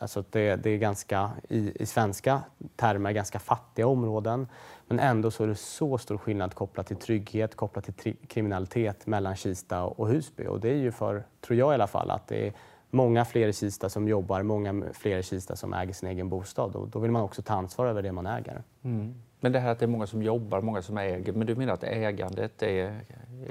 alltså 0.01 0.23
det, 0.29 0.55
det 0.55 0.69
är 0.69 0.77
ganska, 0.77 1.31
i, 1.49 1.83
i, 1.83 1.85
svenska 1.85 2.41
termer 2.75 3.11
ganska 3.11 3.39
fattiga 3.39 3.87
områden. 3.87 4.47
Men 4.87 4.99
ändå 4.99 5.31
så 5.31 5.43
är 5.43 5.47
det 5.47 5.55
så 5.55 5.97
stor 5.97 6.17
skillnad 6.17 6.55
kopplat 6.55 6.87
till 6.87 6.97
trygghet, 6.97 7.55
kopplat 7.55 7.83
till 7.83 7.93
tri 7.93 8.15
kriminalitet 8.27 9.07
mellan 9.07 9.35
Kista 9.35 9.83
och 9.83 10.07
Husby. 10.07 10.45
Och 10.45 10.59
det 10.59 10.69
är 10.69 10.77
ju 10.77 10.91
för, 10.91 11.23
tror 11.41 11.59
jag 11.59 11.71
i 11.71 11.73
alla 11.73 11.87
fall, 11.87 12.11
att 12.11 12.27
det 12.27 12.47
är 12.47 12.53
många 12.93 13.25
fler 13.25 13.47
i 13.47 13.53
Kista 13.53 13.89
som 13.89 14.07
jobbar, 14.07 14.43
många 14.43 14.83
fler 14.93 15.17
i 15.17 15.23
Kista 15.23 15.55
som 15.55 15.73
äger 15.73 15.93
sin 15.93 16.09
egen 16.09 16.29
bostad. 16.29 16.75
Och 16.75 16.87
då 16.87 16.99
vill 16.99 17.11
man 17.11 17.21
också 17.21 17.41
ta 17.41 17.53
ansvar 17.53 17.85
över 17.85 18.01
det 18.01 18.11
man 18.11 18.25
äger. 18.25 18.63
Mm. 18.83 19.15
Men 19.39 19.51
det 19.51 19.59
här 19.59 19.71
att 19.71 19.79
det 19.79 19.85
är 19.85 19.87
många 19.87 20.07
som 20.07 20.23
jobbar, 20.23 20.61
många 20.61 20.81
som 20.81 20.97
äger. 20.97 21.33
Men 21.33 21.47
du 21.47 21.55
menar 21.55 21.73
att 21.73 21.83
ägandet 21.83 22.63
är, 22.63 22.99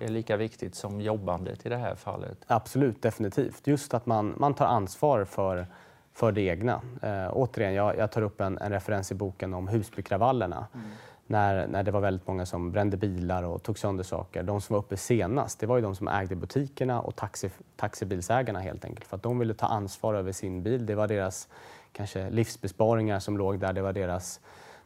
är 0.00 0.08
lika 0.08 0.36
viktigt 0.36 0.74
som 0.74 1.00
jobbandet 1.00 1.66
i 1.66 1.68
det 1.68 1.76
här 1.76 1.94
fallet? 1.94 2.38
Absolut, 2.46 3.02
definitivt. 3.02 3.66
Just 3.66 3.94
att 3.94 4.06
man, 4.06 4.34
man 4.38 4.54
tar 4.54 4.66
ansvar 4.66 5.24
för, 5.24 5.66
för 6.12 6.32
det 6.32 6.42
egna. 6.42 6.80
Eh, 7.02 7.30
återigen, 7.32 7.74
jag, 7.74 7.98
jag 7.98 8.10
tar 8.12 8.22
upp 8.22 8.40
en, 8.40 8.58
en 8.58 8.72
referens 8.72 9.12
i 9.12 9.14
boken 9.14 9.54
om 9.54 9.68
Husbykravallerna. 9.68 10.66
Mm 10.74 10.86
när, 11.32 11.66
när 11.66 11.82
det 11.82 11.90
var 11.90 12.00
väldigt 12.00 12.26
många 12.26 12.46
som 12.46 12.72
brände 12.72 12.96
bilar 12.96 13.42
och 13.42 13.62
tog 13.62 13.78
sönder 13.78 14.04
saker. 14.04 14.42
De 14.42 14.60
som 14.60 14.74
var 14.74 14.80
uppe 14.80 14.96
senast, 14.96 15.60
det 15.60 15.66
var 15.66 15.76
ju 15.76 15.82
de 15.82 15.94
som 15.94 16.08
ägde 16.08 16.36
butikerna 16.36 17.00
och 17.00 17.16
taxi, 17.16 17.50
taxibilsägarna 17.76 18.60
helt 18.60 18.84
enkelt. 18.84 19.06
För 19.06 19.16
att 19.16 19.22
de 19.22 19.38
ville 19.38 19.54
ta 19.54 19.66
ansvar 19.66 20.14
över 20.14 20.32
sin 20.32 20.62
bil. 20.62 20.86
Det 20.86 20.94
var 20.94 21.08
deras 21.08 21.48
kanske 21.92 22.30
livsbesparingar 22.30 23.18
som 23.18 23.38
låg 23.38 23.60
där. 23.60 23.72
Det 23.72 23.82
var 23.82 23.92
deras, 23.92 24.40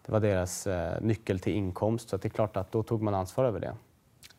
det 0.06 0.12
var 0.12 0.20
deras 0.20 0.66
eh, 0.66 1.00
nyckel 1.00 1.38
till 1.38 1.52
inkomst. 1.52 2.08
Så 2.08 2.16
det 2.16 2.28
är 2.28 2.30
klart 2.30 2.56
att 2.56 2.72
då 2.72 2.82
tog 2.82 3.02
man 3.02 3.14
ansvar 3.14 3.44
över 3.44 3.60
det. 3.60 3.74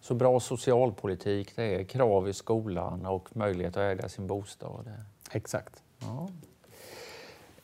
Så 0.02 0.14
bra 0.14 0.40
socialpolitik, 0.40 1.56
det 1.56 1.76
är 1.76 1.84
krav 1.84 2.30
i 2.30 2.34
skolan 2.34 3.06
och 3.06 3.36
möjlighet 3.36 3.78
att 3.78 3.82
äga 3.82 4.10
sin 4.10 4.28
bostad? 4.28 4.92
Exakt. 5.32 5.84
Ja 6.00 6.28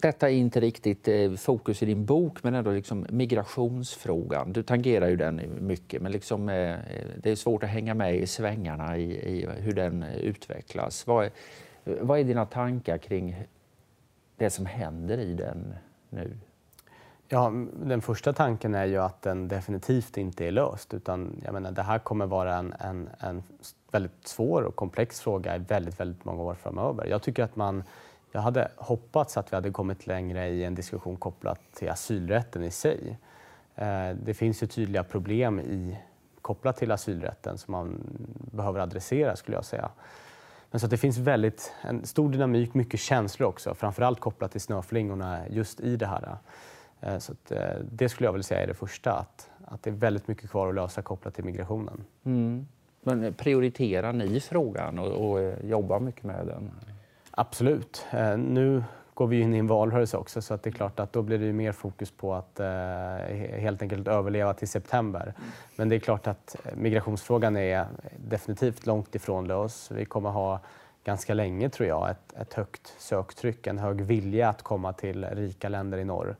detta 0.04 0.30
är 0.30 0.34
inte 0.34 0.60
riktigt 0.60 1.08
eh, 1.08 1.32
fokus 1.32 1.84
i 1.84 1.86
din 1.86 2.06
bok, 2.06 2.44
men 2.44 2.56
ändå 2.56 2.72
liksom 2.72 3.06
migrationsfrågan. 3.10 4.54
Du 4.54 4.64
tangerar 4.64 5.08
ju 5.08 5.16
den 5.16 5.42
mycket, 5.60 6.02
men 6.02 6.12
liksom, 6.12 6.50
eh, 6.50 6.76
det 7.18 7.32
är 7.32 7.36
svårt 7.36 7.64
att 7.64 7.70
hänga 7.70 7.94
med 7.94 8.16
i 8.16 8.28
svängarna 8.28 8.98
i, 8.98 9.12
i 9.12 9.48
hur 9.58 9.74
den 9.74 10.04
utvecklas. 10.04 11.08
Vad 11.08 11.26
är, 11.26 11.32
vad 11.84 12.20
är 12.20 12.24
dina 12.24 12.46
tankar 12.46 12.98
kring 12.98 13.44
det 14.38 14.50
som 14.50 14.66
händer 14.66 15.18
i 15.18 15.34
den 15.34 15.76
nu? 16.10 16.38
Ja, 17.28 17.54
den 17.84 18.02
första 18.02 18.34
tanken 18.34 18.76
är 18.76 18.86
ju 18.86 18.98
att 18.98 19.22
den 19.22 19.48
definitivt 19.48 20.18
inte 20.18 20.48
är 20.48 20.52
löst. 20.52 20.94
Utan 20.94 21.42
jag 21.44 21.54
menar, 21.54 21.72
det 21.72 21.84
här 21.84 22.00
kommer 22.00 22.26
vara 22.26 22.56
en, 22.56 22.74
en, 22.80 23.10
en 23.20 23.44
väldigt 23.92 24.28
svår 24.28 24.62
och 24.62 24.76
komplex 24.76 25.22
fråga 25.22 25.56
i 25.56 25.60
väldigt, 25.60 26.00
väldigt 26.00 26.26
många 26.26 26.44
år 26.44 26.56
framöver. 26.56 27.06
Jag 27.06 27.22
tycker 27.22 27.44
att 27.44 27.56
man 27.56 27.84
jag 28.34 28.42
hade 28.42 28.72
hoppats 28.76 29.38
att 29.38 29.52
vi 29.52 29.56
hade 29.56 29.72
kommit 29.72 30.08
längre 30.08 30.48
i 30.48 30.64
en 30.64 30.76
diskussion 30.76 31.18
kopplat 31.18 31.60
till 31.74 31.90
asylrätten 31.90 32.64
i 32.64 32.72
sig. 32.72 33.18
Eh, 33.76 34.10
det 34.24 34.34
finns 34.34 34.64
ju 34.64 34.68
tydliga 34.68 35.04
problem 35.04 35.60
i, 35.60 35.98
kopplat 36.42 36.78
till 36.78 36.92
asylrätten 36.92 37.58
som 37.58 37.72
man 37.72 38.04
behöver 38.52 38.80
adressera 38.80 39.36
skulle 39.36 39.58
jag 39.58 39.66
säga. 39.66 39.90
Men 40.72 40.80
så 40.80 40.88
det 40.88 40.98
finns 40.98 41.18
väldigt, 41.18 41.74
en 41.82 42.06
stor 42.06 42.30
dynamik, 42.30 42.74
mycket 42.74 43.00
känslor 43.00 43.50
också, 43.50 43.76
framförallt 43.76 44.20
kopplat 44.20 44.52
till 44.52 44.62
snöflingorna 44.62 45.40
just 45.50 45.80
i 45.80 45.96
det 45.96 46.08
här. 46.08 46.38
Eh, 47.02 47.18
så 47.18 47.32
att, 47.32 47.52
eh, 47.52 47.76
det 47.92 48.10
skulle 48.10 48.28
jag 48.28 48.34
vilja 48.34 48.44
säga 48.44 48.64
är 48.64 48.68
det 48.68 48.74
första, 48.74 49.12
att, 49.12 49.50
att 49.66 49.84
det 49.84 49.90
är 49.90 49.96
väldigt 49.96 50.28
mycket 50.28 50.50
kvar 50.50 50.70
att 50.70 50.76
lösa 50.76 51.02
kopplat 51.02 51.36
till 51.36 51.44
migrationen. 51.44 52.04
Mm. 52.24 52.68
Men 53.02 53.34
prioriterar 53.34 54.14
ni 54.14 54.40
frågan 54.40 55.00
och, 55.00 55.32
och 55.32 55.54
jobbar 55.64 56.00
mycket 56.00 56.24
med 56.24 56.48
den? 56.48 56.72
Absolut. 57.38 58.06
Eh, 58.12 58.38
nu 58.38 58.84
går 59.14 59.28
vi 59.28 59.40
in 59.40 59.54
i 59.54 59.58
en 59.58 59.68
valrörelse 59.68 60.18
också 60.18 60.42
så 60.42 60.54
att 60.54 60.64
det 60.64 60.70
är 60.70 60.72
klart 60.72 61.00
att 61.00 61.14
då 61.14 61.22
blir 61.22 61.40
det 61.40 61.54
mer 61.54 61.72
fokus 61.72 62.12
på 62.12 62.34
att 62.34 62.60
eh, 62.60 62.68
helt 63.58 63.82
enkelt 63.82 64.08
överleva 64.08 64.54
till 64.54 64.68
september. 64.68 65.22
Mm. 65.22 65.52
Men 65.76 65.90
det 65.90 65.96
är 65.96 66.00
klart 66.00 66.28
att 66.28 66.56
migrationsfrågan 66.76 67.58
är 67.58 67.88
definitivt 68.18 68.86
långt 68.86 69.16
ifrån 69.16 69.48
lös. 69.48 69.92
Vi 69.92 70.06
kommer 70.06 70.30
ha 70.30 70.60
ganska 71.04 71.34
länge 71.34 71.70
tror 71.70 71.88
jag 71.88 72.10
ett, 72.10 72.34
ett 72.38 72.54
högt 72.54 72.94
söktryck, 72.98 73.68
en 73.68 73.80
hög 73.80 74.02
vilja 74.02 74.50
att 74.50 74.62
komma 74.62 74.94
till 74.94 75.26
rika 75.26 75.70
länder 75.70 75.98
i 75.98 76.06
norr. 76.06 76.36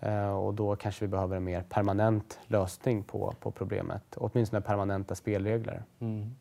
Eh, 0.00 0.38
och 0.38 0.54
då 0.54 0.76
kanske 0.76 1.04
vi 1.04 1.08
behöver 1.08 1.36
en 1.36 1.44
mer 1.44 1.62
permanent 1.62 2.38
lösning 2.46 3.02
på, 3.02 3.34
på 3.40 3.50
problemet, 3.50 4.16
åtminstone 4.16 4.60
permanenta 4.60 5.14
spelregler. 5.14 5.82
Mm. 6.00 6.34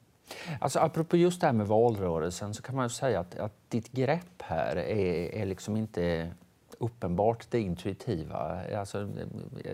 Alltså, 0.60 0.80
apropå 0.80 1.18
just 1.18 1.42
det 1.42 1.48
här 1.48 1.54
med 1.54 1.68
valrörelsen 1.68 2.54
så 2.54 2.62
kan 2.62 2.76
man 2.76 2.90
säga 2.90 3.20
att, 3.20 3.40
att 3.40 3.54
ditt 3.70 3.92
grepp 3.92 4.42
här 4.42 4.76
är, 4.76 5.36
är 5.36 5.46
liksom 5.46 5.78
inte 5.78 6.32
uppenbart 6.80 7.48
det 7.52 7.60
intuitiva. 7.60 8.62
Alltså, 8.78 9.10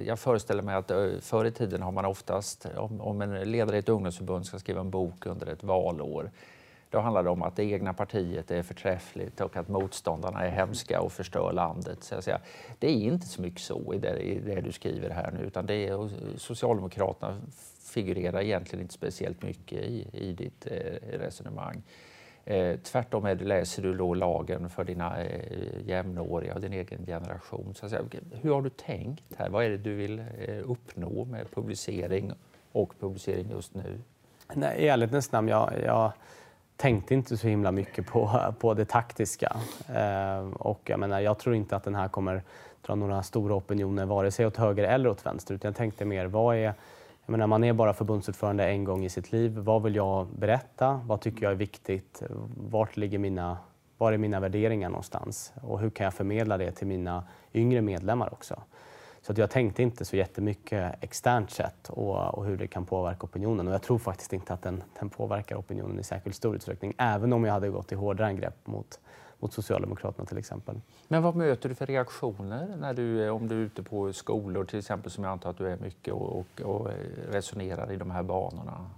jag 0.05 0.19
föreställer 0.19 0.63
mig 0.63 0.75
att 0.75 0.91
eh, 0.91 1.07
förr 1.21 1.45
i 1.45 1.51
tiden 1.51 1.81
har 1.81 1.91
man 1.91 2.05
oftast, 2.05 2.67
om, 2.77 3.01
om 3.01 3.21
en 3.21 3.51
ledare 3.51 3.75
i 3.75 3.79
ett 3.79 3.89
ungdomsförbund 3.89 4.45
ska 4.45 4.59
skriva 4.59 4.79
en 4.81 4.89
bok 4.89 5.25
under 5.25 5.47
ett 5.47 5.63
valår, 5.63 6.31
då 6.89 6.99
handlar 6.99 7.23
det 7.23 7.29
om 7.29 7.43
att 7.43 7.55
det 7.55 7.63
egna 7.63 7.93
partiet 7.93 8.51
är 8.51 8.63
förträffligt 8.63 9.41
och 9.41 9.57
att 9.57 9.67
motståndarna 9.67 10.45
är 10.45 10.49
hemska 10.49 11.01
och 11.01 11.11
förstör 11.11 11.53
landet. 11.53 12.03
Så 12.03 12.21
säga. 12.21 12.39
Det 12.79 12.87
är 12.87 13.13
inte 13.13 13.27
så 13.27 13.41
mycket 13.41 13.61
så 13.61 13.93
i 13.93 13.97
det, 13.97 14.19
i 14.19 14.39
det 14.39 14.61
du 14.61 14.71
skriver 14.71 15.09
här 15.09 15.31
nu, 15.31 15.45
utan 15.45 15.65
det 15.65 15.87
är, 15.87 16.09
Socialdemokraterna 16.37 17.41
figurerar 17.93 18.41
egentligen 18.41 18.81
inte 18.81 18.93
speciellt 18.93 19.41
mycket 19.41 19.79
i, 19.79 20.07
i 20.13 20.33
ditt 20.33 20.67
eh, 20.71 21.17
resonemang. 21.19 21.83
Eh, 22.45 22.79
tvärtom 22.79 23.25
är 23.25 23.35
det, 23.35 23.45
läser 23.45 23.83
du 23.83 23.93
då 23.93 24.13
lagen 24.13 24.69
för 24.69 24.83
dina 24.83 25.23
eh, 25.23 25.87
jämnåriga 25.87 26.53
och 26.53 26.61
din 26.61 26.73
egen 26.73 27.05
generation. 27.05 27.73
Så 27.75 27.89
säga, 27.89 28.01
hur 28.41 28.53
har 28.53 28.61
du 28.61 28.69
tänkt 28.69 29.35
här? 29.37 29.49
Vad 29.49 29.65
är 29.65 29.69
det 29.69 29.77
du 29.77 29.95
vill 29.95 30.19
eh, 30.19 30.25
uppnå 30.63 31.25
med 31.25 31.51
publicering 31.51 32.31
och 32.71 32.93
publicering 32.99 33.49
just 33.51 33.75
nu? 33.75 34.01
Nej, 34.53 34.79
I 34.79 34.87
ärlighetens 34.87 35.31
namn, 35.31 35.47
jag, 35.47 35.73
jag 35.85 36.11
tänkte 36.75 37.13
inte 37.13 37.37
så 37.37 37.47
himla 37.47 37.71
mycket 37.71 38.07
på, 38.07 38.53
på 38.59 38.73
det 38.73 38.85
taktiska. 38.85 39.57
Eh, 39.95 40.47
och 40.53 40.81
jag, 40.85 40.99
menar, 40.99 41.19
jag 41.19 41.39
tror 41.39 41.55
inte 41.55 41.75
att 41.75 41.83
den 41.83 41.95
här 41.95 42.07
kommer 42.07 42.43
dra 42.81 42.95
några 42.95 43.23
stora 43.23 43.55
opinioner 43.55 44.05
vare 44.05 44.31
sig 44.31 44.45
åt 44.45 44.57
höger 44.57 44.83
eller 44.83 45.09
åt 45.09 45.25
vänster. 45.25 45.55
Utan 45.55 45.69
jag 45.69 45.75
tänkte 45.75 46.05
mer, 46.05 46.25
vad 46.25 46.55
är 46.55 46.73
jag 47.25 47.31
menar, 47.31 47.47
man 47.47 47.63
är 47.63 47.73
bara 47.73 47.93
förbundsordförande 47.93 48.67
en 48.67 48.83
gång 48.83 49.05
i 49.05 49.09
sitt 49.09 49.31
liv. 49.31 49.57
Vad 49.57 49.83
vill 49.83 49.95
jag 49.95 50.27
berätta? 50.27 51.01
Vad 51.05 51.21
tycker 51.21 51.43
jag 51.43 51.51
är 51.51 51.55
viktigt? 51.55 52.23
Vart 52.57 52.97
ligger 52.97 53.19
mina, 53.19 53.57
var 53.97 54.13
är 54.13 54.17
mina 54.17 54.39
värderingar 54.39 54.89
någonstans? 54.89 55.53
Och 55.61 55.79
hur 55.79 55.89
kan 55.89 56.03
jag 56.03 56.13
förmedla 56.13 56.57
det 56.57 56.71
till 56.71 56.87
mina 56.87 57.23
yngre 57.53 57.81
medlemmar 57.81 58.33
också? 58.33 58.61
Så 59.21 59.31
att 59.31 59.37
jag 59.37 59.49
tänkte 59.49 59.83
inte 59.83 60.05
så 60.05 60.15
jättemycket 60.15 61.03
externt 61.03 61.51
sett 61.51 61.89
och, 61.89 62.37
och 62.37 62.45
hur 62.45 62.57
det 62.57 62.67
kan 62.67 62.85
påverka 62.85 63.25
opinionen. 63.25 63.67
Och 63.67 63.73
jag 63.73 63.81
tror 63.81 63.97
faktiskt 63.97 64.33
inte 64.33 64.53
att 64.53 64.61
den, 64.61 64.83
den 64.99 65.09
påverkar 65.09 65.55
opinionen 65.55 65.99
i 65.99 66.03
särskilt 66.03 66.35
stor 66.35 66.55
utsträckning. 66.55 66.93
Även 66.97 67.33
om 67.33 67.43
jag 67.43 67.53
hade 67.53 67.69
gått 67.69 67.87
till 67.87 67.97
hårdare 67.97 68.27
angrepp 68.27 68.67
mot 68.67 68.99
mot 69.43 69.53
Socialdemokraterna 69.53 70.25
till 70.25 70.37
exempel. 70.37 70.81
Men 71.07 71.23
vad 71.23 71.35
möter 71.35 71.69
du 71.69 71.75
för 71.75 71.85
reaktioner 71.85 72.75
när 72.79 72.93
du, 72.93 73.29
om 73.29 73.47
du 73.47 73.55
är 73.55 73.59
ute 73.59 73.83
på 73.83 74.13
skolor 74.13 74.65
till 74.65 74.79
exempel 74.79 75.11
som 75.11 75.23
jag 75.23 75.31
antar 75.31 75.49
att 75.49 75.57
du 75.57 75.67
är 75.67 75.77
mycket 75.77 76.13
och, 76.13 76.37
och, 76.37 76.61
och 76.61 76.89
resonerar 77.31 77.91
i 77.91 77.95
de 77.95 78.11
här 78.11 78.23
banorna? 78.23 78.89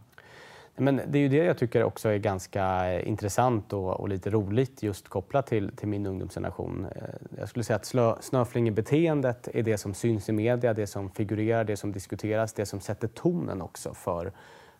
Men 0.77 1.01
det 1.07 1.17
är 1.17 1.21
ju 1.21 1.29
det 1.29 1.43
jag 1.43 1.57
tycker 1.57 1.83
också 1.83 2.09
är 2.09 2.17
ganska 2.17 3.01
intressant 3.01 3.73
och, 3.73 3.99
och, 3.99 4.09
lite 4.09 4.29
roligt 4.29 4.83
just 4.83 5.09
kopplat 5.09 5.47
till, 5.47 5.71
till 5.75 5.87
min 5.87 6.05
ungdomsgeneration. 6.05 6.87
Eh, 6.95 7.01
jag 7.37 7.49
skulle 7.49 7.63
säga 7.63 7.75
att 7.77 8.23
snöflingebeteendet 8.23 9.47
är 9.53 9.63
det 9.63 9.77
som 9.77 9.93
syns 9.93 10.29
i 10.29 10.31
media, 10.31 10.73
det 10.73 10.87
som 10.87 11.09
figurerar, 11.09 11.63
det 11.63 11.77
som 11.77 11.91
diskuteras, 11.91 12.53
det 12.53 12.65
som 12.65 12.79
sätter 12.79 13.07
tonen 13.07 13.61
också 13.61 13.93
för, 13.93 14.31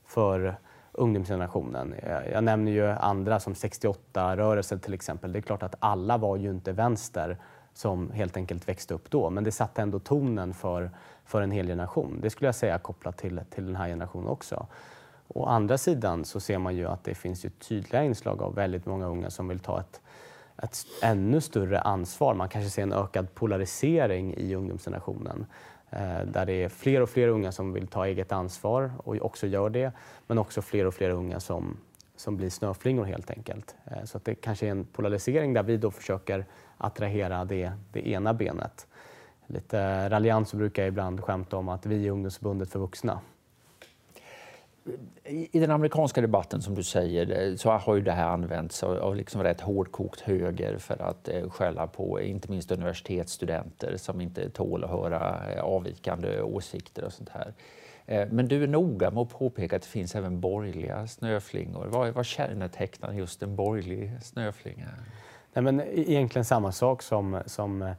för 0.05 0.57
ungdomsgenerationen. 0.97 1.95
Jag 2.31 2.43
nämner 2.43 2.71
ju 2.71 2.87
andra 2.87 3.39
som 3.39 3.53
68-rörelsen 3.53 4.79
till 4.79 4.93
exempel. 4.93 5.31
Det 5.31 5.39
är 5.39 5.41
klart 5.41 5.63
att 5.63 5.75
alla 5.79 6.17
var 6.17 6.37
ju 6.37 6.49
inte 6.49 6.71
vänster 6.71 7.37
som 7.73 8.11
helt 8.11 8.37
enkelt 8.37 8.67
växte 8.67 8.93
upp 8.93 9.11
då, 9.11 9.29
men 9.29 9.43
det 9.43 9.51
satte 9.51 9.81
ändå 9.81 9.99
tonen 9.99 10.53
för, 10.53 10.91
för 11.25 11.41
en 11.41 11.51
hel 11.51 11.67
generation. 11.67 12.19
Det 12.21 12.29
skulle 12.29 12.47
jag 12.47 12.55
säga 12.55 12.77
kopplat 12.77 13.17
till, 13.17 13.41
till 13.49 13.65
den 13.65 13.75
här 13.75 13.87
generationen 13.87 14.27
också. 14.27 14.67
Å 15.27 15.45
andra 15.45 15.77
sidan 15.77 16.25
så 16.25 16.39
ser 16.39 16.57
man 16.57 16.75
ju 16.75 16.87
att 16.87 17.03
det 17.03 17.15
finns 17.15 17.45
ju 17.45 17.49
tydliga 17.49 18.03
inslag 18.03 18.41
av 18.41 18.55
väldigt 18.55 18.85
många 18.85 19.05
unga 19.05 19.29
som 19.29 19.47
vill 19.47 19.59
ta 19.59 19.79
ett, 19.79 20.01
ett 20.63 20.77
ännu 21.03 21.41
större 21.41 21.79
ansvar. 21.79 22.33
Man 22.33 22.49
kanske 22.49 22.69
ser 22.69 22.83
en 22.83 22.93
ökad 22.93 23.35
polarisering 23.35 24.33
i 24.33 24.55
ungdomsgenerationen. 24.55 25.45
Eh, 25.95 26.25
där 26.25 26.45
det 26.45 26.63
är 26.63 26.69
fler 26.69 27.01
och 27.01 27.09
fler 27.09 27.27
unga 27.27 27.51
som 27.51 27.73
vill 27.73 27.87
ta 27.87 28.05
eget 28.05 28.31
ansvar 28.31 28.91
och 28.97 29.17
också 29.21 29.47
gör 29.47 29.69
det, 29.69 29.91
men 30.27 30.37
också 30.37 30.61
fler 30.61 30.85
och 30.85 30.93
fler 30.93 31.09
unga 31.09 31.39
som, 31.39 31.77
som 32.15 32.37
blir 32.37 32.49
snöflingor 32.49 33.05
helt 33.05 33.31
enkelt. 33.31 33.75
Eh, 33.85 34.03
så 34.03 34.17
att 34.17 34.25
det 34.25 34.35
kanske 34.35 34.67
är 34.67 34.71
en 34.71 34.85
polarisering 34.85 35.53
där 35.53 35.63
vi 35.63 35.77
då 35.77 35.91
försöker 35.91 36.45
attrahera 36.77 37.45
det, 37.45 37.71
det 37.91 38.09
ena 38.09 38.33
benet. 38.33 38.87
Lite 39.47 40.09
raljant 40.09 40.49
så 40.49 40.57
brukar 40.57 40.83
jag 40.83 40.87
ibland 40.87 41.23
skämta 41.23 41.57
om 41.57 41.69
att 41.69 41.85
vi 41.85 42.07
är 42.07 42.11
ungdomsförbundet 42.11 42.71
för 42.71 42.79
vuxna 42.79 43.19
i 45.25 45.59
den 45.59 45.71
amerikanska 45.71 46.21
debatten 46.21 46.61
som 46.61 46.75
du 46.75 46.83
säger 46.83 47.49
eh, 47.49 47.55
så 47.55 47.69
har 47.71 47.95
ju 47.95 48.01
det 48.01 48.11
här 48.11 48.27
använts 48.27 48.83
av 48.83 49.15
liksom 49.15 49.43
rätt 49.43 49.61
hårdkokt 49.61 50.21
höger 50.21 50.77
för 50.77 51.01
att 51.01 51.27
eh, 51.27 51.49
skälla 51.49 51.87
på 51.87 52.21
inte 52.21 52.51
minst 52.51 52.71
universitetsstudenter 52.71 53.97
som 53.97 54.21
inte 54.21 54.49
tål 54.49 54.83
att 54.83 54.89
höra 54.89 55.53
eh, 55.53 55.63
avvikande 55.63 56.41
åsikter 56.41 57.03
och 57.03 57.13
sånt 57.13 57.29
här. 57.29 57.53
Men 58.07 58.47
du 58.47 58.63
är 58.63 58.67
noga 58.67 59.11
med 59.11 59.21
att 59.21 59.29
påpeka 59.29 59.75
att 59.75 59.81
det 59.81 59.87
finns 59.87 60.15
även 60.15 60.39
borgerliga 60.39 61.07
snöflingor. 61.07 61.85
Vad, 61.85 62.13
vad 62.13 62.25
kännetecknar 62.25 63.13
just 63.13 63.43
en 63.43 63.55
borgerlig 63.55 64.11
snöflinga? 64.21 64.87
Nej, 65.53 65.63
men 65.63 65.81
egentligen 65.81 66.45
samma 66.45 66.71
sak 66.71 67.01
som, 67.01 67.41
som 67.45 67.95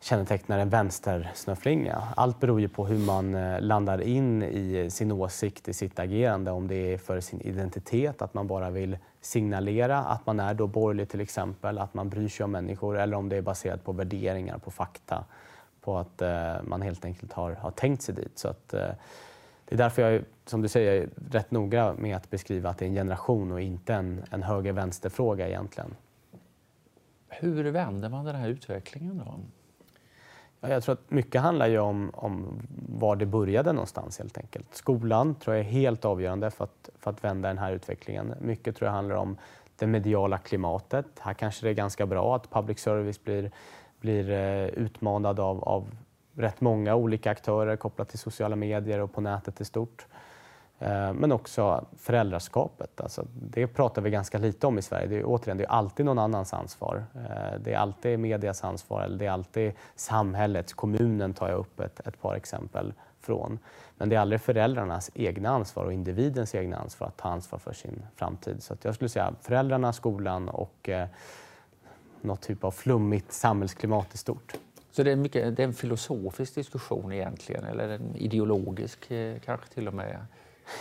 kännetecknar 0.00 0.58
en 0.58 0.68
vänstersnöflinga. 0.68 2.02
Allt 2.16 2.40
beror 2.40 2.60
ju 2.60 2.68
på 2.68 2.86
hur 2.86 2.98
man 2.98 3.34
eh, 3.34 3.60
landar 3.60 4.00
in 4.00 4.42
i 4.42 4.90
sin 4.90 5.12
åsikt, 5.12 5.68
i 5.68 5.72
sitt 5.72 5.98
agerande. 5.98 6.50
Om 6.50 6.68
det 6.68 6.74
är 6.74 6.98
för 6.98 7.20
sin 7.20 7.40
identitet, 7.40 8.22
att 8.22 8.34
man 8.34 8.46
bara 8.46 8.70
vill 8.70 8.98
signalera 9.20 9.98
att 9.98 10.26
man 10.26 10.40
är 10.40 10.54
då 10.54 10.66
borgerlig 10.66 11.08
till 11.08 11.20
exempel, 11.20 11.78
att 11.78 11.94
man 11.94 12.08
bryr 12.08 12.28
sig 12.28 12.44
om 12.44 12.50
människor 12.50 12.98
eller 12.98 13.16
om 13.16 13.28
det 13.28 13.36
är 13.36 13.42
baserat 13.42 13.84
på 13.84 13.92
värderingar, 13.92 14.58
på 14.58 14.70
fakta, 14.70 15.24
på 15.80 15.98
att 15.98 16.22
eh, 16.22 16.54
man 16.62 16.82
helt 16.82 17.04
enkelt 17.04 17.32
har, 17.32 17.52
har 17.52 17.70
tänkt 17.70 18.02
sig 18.02 18.14
dit. 18.14 18.38
Så 18.38 18.48
att, 18.48 18.74
eh, 18.74 18.90
det 19.64 19.74
är 19.74 19.78
därför 19.78 20.02
jag, 20.02 20.24
som 20.46 20.62
du 20.62 20.68
säger, 20.68 21.02
är 21.02 21.08
rätt 21.30 21.50
noga 21.50 21.94
med 21.98 22.16
att 22.16 22.30
beskriva 22.30 22.70
att 22.70 22.78
det 22.78 22.84
är 22.84 22.88
en 22.88 22.94
generation 22.94 23.52
och 23.52 23.60
inte 23.60 23.94
en, 23.94 24.24
en 24.30 24.42
höger-vänster-fråga 24.42 25.48
egentligen. 25.48 25.94
Hur 27.28 27.64
vänder 27.64 28.08
man 28.08 28.24
den 28.24 28.34
här 28.34 28.48
utvecklingen 28.48 29.18
då? 29.18 29.40
Jag 30.60 30.82
tror 30.82 30.92
att 30.92 31.10
mycket 31.10 31.40
handlar 31.40 31.66
ju 31.66 31.78
om, 31.78 32.10
om 32.14 32.62
var 32.88 33.16
det 33.16 33.26
började 33.26 33.72
någonstans 33.72 34.18
helt 34.18 34.38
enkelt. 34.38 34.74
Skolan 34.74 35.34
tror 35.34 35.56
jag 35.56 35.66
är 35.66 35.70
helt 35.70 36.04
avgörande 36.04 36.50
för 36.50 36.64
att, 36.64 36.90
för 36.98 37.10
att 37.10 37.24
vända 37.24 37.48
den 37.48 37.58
här 37.58 37.72
utvecklingen. 37.72 38.34
Mycket 38.40 38.76
tror 38.76 38.86
jag 38.86 38.92
handlar 38.92 39.16
om 39.16 39.36
det 39.76 39.86
mediala 39.86 40.38
klimatet. 40.38 41.06
Här 41.18 41.34
kanske 41.34 41.66
det 41.66 41.70
är 41.70 41.74
ganska 41.74 42.06
bra 42.06 42.36
att 42.36 42.50
public 42.50 42.78
service 42.78 43.24
blir, 43.24 43.50
blir 44.00 44.30
eh, 44.30 44.66
utmanad 44.66 45.40
av, 45.40 45.64
av 45.64 45.86
rätt 46.34 46.60
många 46.60 46.94
olika 46.94 47.30
aktörer 47.30 47.76
kopplat 47.76 48.08
till 48.08 48.18
sociala 48.18 48.56
medier 48.56 48.98
och 48.98 49.12
på 49.12 49.20
nätet 49.20 49.60
i 49.60 49.64
stort. 49.64 50.06
Eh, 50.78 51.12
men 51.12 51.32
också 51.32 51.84
föräldraskapet. 51.96 53.00
Alltså, 53.00 53.26
det 53.32 53.66
pratar 53.66 54.02
vi 54.02 54.10
ganska 54.10 54.38
lite 54.38 54.66
om 54.66 54.78
i 54.78 54.82
Sverige. 54.82 55.06
Det 55.06 55.16
är, 55.16 55.22
återigen, 55.26 55.56
det 55.56 55.64
är 55.64 55.70
alltid 55.70 56.06
någon 56.06 56.18
annans 56.18 56.52
ansvar. 56.52 57.04
Eh, 57.14 57.60
det 57.60 57.72
är 57.72 57.78
alltid 57.78 58.18
medias 58.18 58.64
ansvar 58.64 59.02
eller 59.02 59.18
det 59.18 59.26
är 59.26 59.30
alltid 59.30 59.72
samhällets, 59.94 60.74
kommunen 60.74 61.34
tar 61.34 61.48
jag 61.48 61.58
upp 61.58 61.80
ett, 61.80 62.00
ett 62.06 62.22
par 62.22 62.34
exempel 62.34 62.92
från. 63.20 63.58
Men 63.96 64.08
det 64.08 64.16
är 64.16 64.20
aldrig 64.20 64.40
föräldrarnas 64.40 65.10
egna 65.14 65.48
ansvar 65.48 65.84
och 65.84 65.92
individens 65.92 66.54
egna 66.54 66.76
ansvar 66.76 67.08
att 67.08 67.16
ta 67.16 67.28
ansvar 67.28 67.58
för 67.58 67.72
sin 67.72 68.02
framtid. 68.16 68.62
Så 68.62 68.76
jag 68.82 68.94
skulle 68.94 69.08
säga 69.08 69.34
föräldrarna, 69.42 69.92
skolan 69.92 70.48
och 70.48 70.88
eh, 70.88 71.08
något 72.20 72.40
typ 72.40 72.64
av 72.64 72.70
flummigt 72.70 73.32
samhällsklimat 73.32 74.14
i 74.14 74.18
stort. 74.18 74.54
Så 74.90 75.02
det 75.02 75.12
är, 75.12 75.16
mycket, 75.16 75.56
det 75.56 75.62
är 75.62 75.66
en 75.66 75.74
filosofisk 75.74 76.54
diskussion 76.54 77.12
egentligen, 77.12 77.64
eller 77.64 77.88
en 77.88 78.16
ideologisk 78.16 79.10
eh, 79.10 79.38
kanske 79.44 79.68
till 79.68 79.88
och 79.88 79.94
med? 79.94 80.18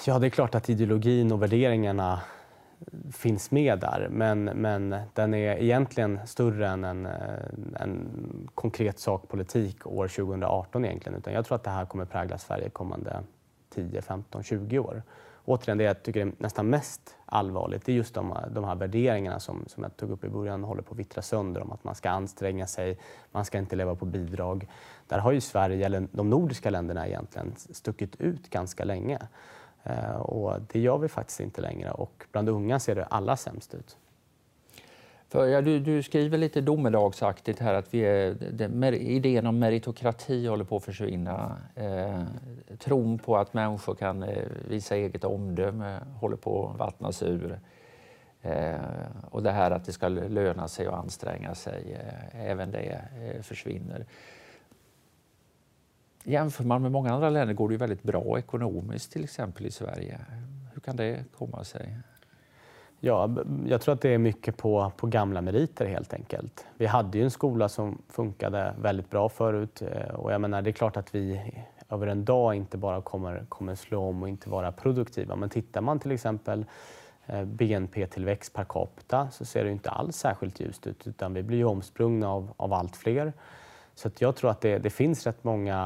Ja, 0.05 0.19
det 0.19 0.27
är 0.27 0.29
klart 0.29 0.55
att 0.55 0.69
ideologin 0.69 1.31
och 1.31 1.41
värderingarna 1.41 2.21
finns 3.11 3.51
med 3.51 3.79
där, 3.79 4.07
men, 4.11 4.43
men 4.43 4.95
den 5.13 5.33
är 5.33 5.57
egentligen 5.57 6.19
större 6.27 6.67
än 6.67 6.83
en, 6.83 7.05
en 7.79 8.09
konkret 8.55 8.99
sakpolitik 8.99 9.87
år 9.87 10.07
2018 10.07 10.85
egentligen. 10.85 11.17
Utan 11.17 11.33
jag 11.33 11.45
tror 11.45 11.55
att 11.55 11.63
det 11.63 11.69
här 11.69 11.85
kommer 11.85 12.05
prägla 12.05 12.37
Sverige 12.37 12.69
kommande 12.69 13.23
10, 13.69 14.01
15, 14.01 14.43
20 14.43 14.79
år. 14.79 15.03
Återigen, 15.45 15.77
det 15.77 15.83
jag 15.83 16.03
tycker 16.03 16.21
är 16.21 16.31
nästan 16.37 16.69
mest 16.69 17.15
allvarligt 17.25 17.85
det 17.85 17.91
är 17.91 17.95
just 17.95 18.13
de, 18.13 18.37
de 18.51 18.63
här 18.63 18.75
värderingarna 18.75 19.39
som, 19.39 19.65
som 19.67 19.83
jag 19.83 19.97
tog 19.97 20.11
upp 20.11 20.23
i 20.23 20.29
början 20.29 20.63
håller 20.63 20.81
på 20.81 20.93
att 20.93 20.99
vittra 20.99 21.21
sönder 21.21 21.61
om 21.61 21.71
att 21.71 21.83
man 21.83 21.95
ska 21.95 22.09
anstränga 22.09 22.67
sig, 22.67 22.97
man 23.31 23.45
ska 23.45 23.57
inte 23.57 23.75
leva 23.75 23.95
på 23.95 24.05
bidrag. 24.05 24.67
Där 25.07 25.19
har 25.19 25.31
ju 25.31 25.41
Sverige, 25.41 25.85
eller 25.85 26.07
de 26.11 26.29
nordiska 26.29 26.69
länderna 26.69 27.07
egentligen, 27.07 27.53
stuckit 27.55 28.21
ut 28.21 28.49
ganska 28.49 28.85
länge. 28.85 29.19
Eh, 29.89 30.15
och 30.15 30.61
det 30.71 30.79
gör 30.79 30.97
vi 30.97 31.07
faktiskt 31.07 31.39
inte 31.39 31.61
längre 31.61 31.91
och 31.91 32.25
bland 32.31 32.49
unga 32.49 32.79
ser 32.79 32.95
det 32.95 33.05
allra 33.05 33.37
sämst 33.37 33.73
ut. 33.73 33.97
För, 35.29 35.47
ja, 35.47 35.61
du, 35.61 35.79
du, 35.79 36.03
skriver 36.03 36.37
lite 36.37 36.61
domedagsaktigt 36.61 37.59
här 37.59 37.73
att 37.73 37.93
vi 37.93 37.99
är, 37.99 38.33
det, 38.51 38.97
idén 38.97 39.47
om 39.47 39.59
meritokrati 39.59 40.47
håller 40.47 40.63
på 40.65 40.77
att 40.77 40.83
försvinna. 40.83 41.57
Eh, 41.75 42.23
tron 42.79 43.19
på 43.19 43.37
att 43.37 43.53
människor 43.53 43.95
kan 43.95 44.23
eh, 44.23 44.43
visa 44.69 44.95
eget 44.95 45.23
omdöme 45.23 45.99
håller 46.19 46.37
på 46.37 46.69
att 46.69 46.79
vattnas 46.79 47.23
ur. 47.23 47.59
Eh, 48.41 48.75
och 49.31 49.43
det 49.43 49.51
här 49.51 49.71
att 49.71 49.85
det 49.85 49.91
ska 49.91 50.07
löna 50.07 50.67
sig 50.67 50.87
och 50.87 50.97
anstränga 50.97 51.55
sig, 51.55 51.97
eh, 51.99 52.49
även 52.49 52.71
det 52.71 53.01
eh, 53.23 53.41
försvinner. 53.41 54.05
Jämför 56.29 56.63
man 56.63 56.81
med 56.81 56.91
många 56.91 57.13
andra 57.13 57.29
länder 57.29 57.53
går 57.53 57.69
det 57.69 57.73
ju 57.73 57.77
väldigt 57.77 58.03
bra 58.03 58.39
ekonomiskt, 58.39 59.11
till 59.11 59.23
exempel 59.23 59.65
i 59.65 59.71
Sverige. 59.71 60.19
Hur 60.73 60.81
kan 60.81 60.95
det 60.95 61.23
komma 61.37 61.63
sig? 61.63 61.97
Ja, 62.99 63.35
jag 63.67 63.81
tror 63.81 63.93
att 63.93 64.01
det 64.01 64.13
är 64.13 64.17
mycket 64.17 64.57
på, 64.57 64.91
på 64.97 65.07
gamla 65.07 65.41
meriter 65.41 65.85
helt 65.85 66.13
enkelt. 66.13 66.65
Vi 66.77 66.85
hade 66.85 67.17
ju 67.17 67.23
en 67.23 67.31
skola 67.31 67.69
som 67.69 68.01
funkade 68.09 68.73
väldigt 68.81 69.09
bra 69.09 69.29
förut 69.29 69.81
eh, 69.81 70.15
och 70.15 70.33
jag 70.33 70.41
menar, 70.41 70.61
det 70.61 70.69
är 70.69 70.71
klart 70.71 70.97
att 70.97 71.15
vi 71.15 71.53
över 71.89 72.07
en 72.07 72.25
dag 72.25 72.55
inte 72.55 72.77
bara 72.77 73.01
kommer, 73.01 73.45
kommer 73.49 73.75
slå 73.75 74.01
om 74.01 74.21
och 74.21 74.29
inte 74.29 74.49
vara 74.49 74.71
produktiva. 74.71 75.35
Men 75.35 75.49
tittar 75.49 75.81
man 75.81 75.99
till 75.99 76.11
exempel 76.11 76.65
eh, 77.25 77.43
BNP-tillväxt 77.43 78.53
per 78.53 78.65
capita 78.69 79.29
så 79.31 79.45
ser 79.45 79.63
det 79.63 79.71
inte 79.71 79.89
alls 79.89 80.15
särskilt 80.15 80.59
ljust 80.59 80.87
ut 80.87 81.07
utan 81.07 81.33
vi 81.33 81.43
blir 81.43 81.57
ju 81.57 81.65
omsprungna 81.65 82.29
av, 82.29 82.53
av 82.57 82.73
allt 82.73 82.95
fler. 82.95 83.33
Så 83.97 84.09
jag 84.17 84.35
tror 84.35 84.51
att 84.51 84.61
det, 84.61 84.77
det, 84.77 84.89
finns 84.89 85.25
rätt 85.25 85.43
många 85.43 85.77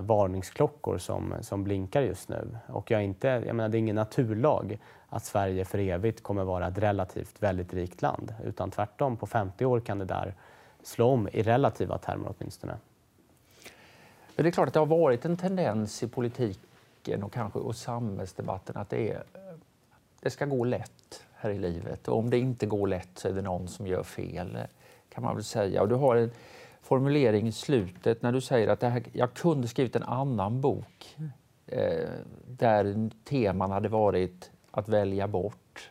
varningsklockor 0.00 0.98
som, 0.98 1.34
som 1.40 1.64
blinkar 1.64 2.02
just 2.02 2.28
nu. 2.28 2.58
Och 2.66 2.90
jag 2.90 3.04
inte, 3.04 3.28
jag 3.28 3.56
menar, 3.56 3.68
det 3.68 3.76
är 3.76 3.78
ingen 3.78 3.96
naturlag 3.96 4.78
att 5.08 5.24
Sverige 5.24 5.64
för 5.64 5.78
evigt 5.78 6.22
kommer 6.22 6.44
vara 6.44 6.68
ett 6.68 6.78
relativt 6.78 7.42
väldigt 7.42 7.74
rikt 7.74 8.02
land. 8.02 8.34
Utan 8.44 8.70
tvärtom, 8.70 9.16
på 9.16 9.26
50 9.26 9.64
år 9.64 9.80
kan 9.80 9.98
det 9.98 10.04
där 10.04 10.34
slå 10.82 11.06
om 11.06 11.28
i 11.32 11.42
relativa 11.42 11.98
termer 11.98 12.34
åtminstone. 12.38 12.76
Men 14.36 14.42
det 14.44 14.48
är 14.48 14.52
klart 14.52 14.68
att 14.68 14.74
det 14.74 14.80
har 14.80 14.86
varit 14.86 15.24
en 15.24 15.36
tendens 15.36 16.02
i 16.02 16.08
politiken 16.08 17.22
och 17.22 17.32
kanske 17.32 17.58
och 17.58 17.76
samhällsdebatten 17.76 18.76
att 18.76 18.90
det, 18.90 19.10
är, 19.12 19.22
det 20.20 20.30
ska 20.30 20.44
gå 20.44 20.64
lätt 20.64 21.24
här 21.34 21.50
i 21.50 21.58
livet. 21.58 22.08
Och 22.08 22.18
om 22.18 22.30
det 22.30 22.38
inte 22.38 22.66
går 22.66 22.86
lätt 22.86 23.10
så 23.14 23.28
är 23.28 23.32
det 23.32 23.42
någon 23.42 23.68
som 23.68 23.86
gör 23.86 24.02
fel, 24.02 24.58
kan 25.08 25.24
man 25.24 25.34
väl 25.34 25.44
säga. 25.44 25.82
Och 25.82 25.88
du 25.88 25.94
har 25.94 26.16
en 26.16 26.30
formulering 26.82 27.46
i 27.46 27.52
slutet 27.52 28.22
när 28.22 28.32
du 28.32 28.40
säger 28.40 28.68
att 28.68 28.80
det 28.80 28.88
här, 28.88 29.02
jag 29.12 29.34
kunde 29.34 29.68
skrivit 29.68 29.96
en 29.96 30.02
annan 30.02 30.60
bok 30.60 31.16
eh, 31.66 32.08
där 32.46 33.10
teman 33.24 33.70
hade 33.70 33.88
varit 33.88 34.50
att 34.70 34.88
välja 34.88 35.28
bort, 35.28 35.90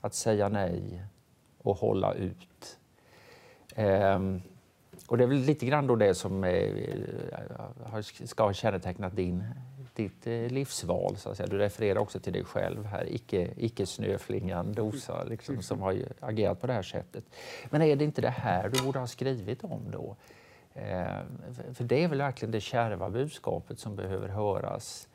att 0.00 0.14
säga 0.14 0.48
nej 0.48 1.02
och 1.58 1.76
hålla 1.76 2.14
ut. 2.14 2.78
Eh, 3.74 4.20
och 5.06 5.18
det 5.18 5.24
är 5.24 5.28
väl 5.28 5.38
lite 5.38 5.66
grann 5.66 5.86
då 5.86 5.96
det 5.96 6.14
som 6.14 6.44
eh, 6.44 8.00
ska 8.02 8.42
ha 8.42 8.52
kännetecknat 8.52 9.16
din, 9.16 9.44
ditt 9.96 10.26
eh, 10.26 10.32
livsval. 10.32 11.16
Så 11.16 11.30
att 11.30 11.36
säga. 11.36 11.46
Du 11.46 11.58
refererar 11.58 11.98
också 11.98 12.20
till 12.20 12.32
dig 12.32 12.44
själv 12.44 12.84
här, 12.84 13.12
icke, 13.12 13.50
icke 13.56 13.86
snöflingan 13.86 14.72
Dosa, 14.72 15.24
liksom, 15.24 15.62
som 15.62 15.80
har 15.80 16.02
agerat 16.20 16.60
på 16.60 16.66
det 16.66 16.72
här 16.72 16.82
sättet. 16.82 17.24
Men 17.70 17.82
är 17.82 17.96
det 17.96 18.04
inte 18.04 18.20
det 18.20 18.30
här 18.30 18.68
du 18.68 18.82
borde 18.82 18.98
ha 18.98 19.06
skrivit 19.06 19.64
om 19.64 19.90
då? 19.90 20.16
Eh, 20.74 21.18
för 21.74 21.84
det 21.84 22.04
är 22.04 22.08
väl 22.08 22.18
verkligen 22.18 22.52
det 22.52 22.60
kärva 22.60 23.10
budskapet 23.10 23.78
som 23.78 23.96
behöver 23.96 24.28
höras 24.28 25.08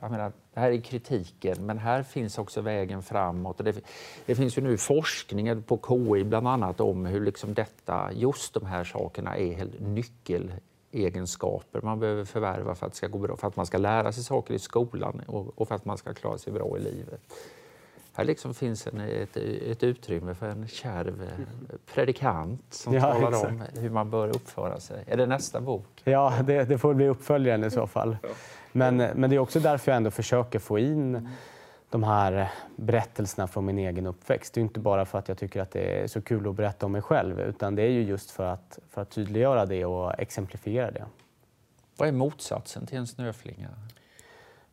jag 0.00 0.10
menar, 0.10 0.32
det 0.54 0.60
här 0.60 0.70
är 0.70 0.80
kritiken, 0.80 1.66
men 1.66 1.78
här 1.78 2.02
finns 2.02 2.38
också 2.38 2.60
vägen 2.60 3.02
framåt. 3.02 3.58
Det, 3.58 3.84
det 4.26 4.34
finns 4.34 4.58
ju 4.58 4.62
nu 4.62 4.78
forskning 4.78 5.62
på 5.62 5.78
KI 5.88 6.24
bland 6.24 6.48
annat 6.48 6.80
om 6.80 7.06
hur 7.06 7.24
liksom 7.24 7.54
detta, 7.54 8.10
just 8.12 8.54
de 8.54 8.66
här 8.66 8.84
sakerna 8.84 9.36
är 9.36 9.68
nyckel 9.80 10.52
nyckelegenskaper 10.92 11.80
man 11.82 12.00
behöver 12.00 12.24
förvärva 12.24 12.74
för 12.74 12.86
att 12.86 12.94
ska 12.94 13.08
gå 13.08 13.18
bra, 13.18 13.36
för 13.36 13.48
att 13.48 13.56
man 13.56 13.66
ska 13.66 13.78
lära 13.78 14.12
sig 14.12 14.24
saker 14.24 14.54
i 14.54 14.58
skolan 14.58 15.22
och, 15.26 15.52
och 15.60 15.68
för 15.68 15.74
att 15.74 15.84
man 15.84 15.98
ska 15.98 16.14
klara 16.14 16.38
sig 16.38 16.52
bra 16.52 16.76
i 16.78 16.80
livet. 16.80 17.20
Här 18.14 18.24
liksom 18.24 18.54
finns 18.54 18.86
en, 18.86 19.00
ett, 19.00 19.36
ett 19.36 19.82
utrymme 19.82 20.34
för 20.34 20.48
en 20.48 20.68
kärv 20.68 21.30
predikant 21.94 22.64
som 22.70 22.94
ja, 22.94 23.00
talar 23.00 23.28
exakt. 23.28 23.52
om 23.76 23.82
hur 23.82 23.90
man 23.90 24.10
bör 24.10 24.28
uppföra 24.28 24.80
sig. 24.80 25.04
Är 25.06 25.16
det 25.16 25.26
nästa 25.26 25.60
bok? 25.60 26.02
Ja, 26.04 26.34
det, 26.44 26.64
det 26.64 26.78
får 26.78 26.94
bli 26.94 27.08
uppföljaren 27.08 27.64
i 27.64 27.70
så 27.70 27.86
fall. 27.86 28.16
Men, 28.72 28.96
men 28.96 29.30
det 29.30 29.36
är 29.36 29.40
också 29.40 29.60
därför 29.60 29.90
jag 29.90 29.96
ändå 29.96 30.10
försöker 30.10 30.58
få 30.58 30.78
in 30.78 31.28
de 31.92 32.02
här 32.02 32.52
berättelserna 32.76 33.46
från 33.46 33.64
min 33.64 33.78
egen 33.78 34.06
uppväxt. 34.06 34.54
Det 34.54 34.60
är 34.60 34.62
inte 34.62 34.80
bara 34.80 35.04
för 35.04 35.18
att 35.18 35.28
jag 35.28 35.38
tycker 35.38 35.60
att 35.60 35.70
det 35.70 36.02
är 36.02 36.06
så 36.06 36.22
kul 36.22 36.48
att 36.48 36.54
berätta 36.54 36.86
om 36.86 36.92
mig 36.92 37.02
själv 37.02 37.40
utan 37.40 37.74
det 37.74 37.82
är 37.82 37.90
ju 37.90 38.02
just 38.02 38.30
för 38.30 38.44
att, 38.44 38.78
för 38.90 39.02
att 39.02 39.10
tydliggöra 39.10 39.66
det 39.66 39.84
och 39.84 40.20
exemplifiera 40.20 40.90
det. 40.90 41.04
Vad 41.96 42.08
är 42.08 42.12
motsatsen 42.12 42.86
till 42.86 42.98
en 42.98 43.06
snöflinga? 43.06 43.68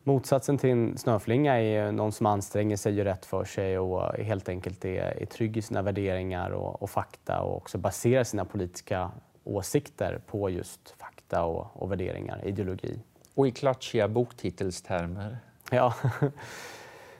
Motsatsen 0.02 0.58
till 0.58 0.70
en 0.70 0.98
snöflinga 0.98 1.60
är 1.60 1.92
någon 1.92 2.12
som 2.12 2.26
anstränger 2.26 2.76
sig, 2.76 2.94
gör 2.94 3.04
rätt 3.04 3.26
för 3.26 3.44
sig 3.44 3.78
och 3.78 4.14
helt 4.14 4.48
enkelt 4.48 4.84
är, 4.84 5.22
är 5.22 5.26
trygg 5.26 5.56
i 5.56 5.62
sina 5.62 5.82
värderingar 5.82 6.50
och, 6.50 6.82
och, 6.82 6.90
fakta 6.90 7.40
och 7.40 7.56
också 7.56 7.78
baserar 7.78 8.24
sina 8.24 8.44
politiska 8.44 9.10
åsikter 9.44 10.20
på 10.26 10.50
just 10.50 10.94
fakta 10.98 11.44
och, 11.44 11.82
och 11.82 11.92
värderingar, 11.92 12.40
ideologi. 12.44 13.00
Och 13.34 13.46
i 13.46 13.50
klatschiga 13.50 14.08
boktitelstermer. 14.08 15.38
Ja. 15.70 15.94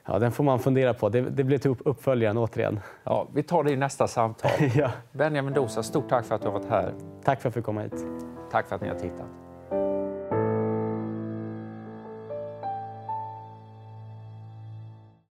ja, 0.07 0.19
den 0.19 0.33
får 0.33 0.45
man 0.45 0.59
fundera 0.59 0.95
på. 0.95 1.09
Det, 1.09 1.21
det 1.21 1.45
blir 1.45 1.59
till 1.59 1.75
uppföljaren 1.85 2.39
återigen. 2.39 2.81
Ja, 3.05 3.29
vi 3.35 3.43
tar 3.43 3.65
det 3.65 3.71
i 3.73 3.77
nästa 3.77 4.09
samtal. 4.09 4.51
ja. 4.75 4.91
Benjamin 5.13 5.55
Dosa, 5.55 5.83
stort 5.83 6.09
tack 6.09 6.25
för 6.25 6.35
att 6.35 6.43
du 6.43 6.49
har 6.49 6.59
varit 6.59 6.71
här. 6.71 6.95
Tack 7.25 7.41
för 7.41 7.49
att 7.49 7.55
jag 7.55 7.55
fick 7.55 7.65
komma 7.65 7.83
hit. 7.83 8.07
Tack 8.51 8.69
för 8.69 8.77
att 8.77 8.83
ni 8.83 8.89
har 8.89 8.99
tittat. 8.99 9.40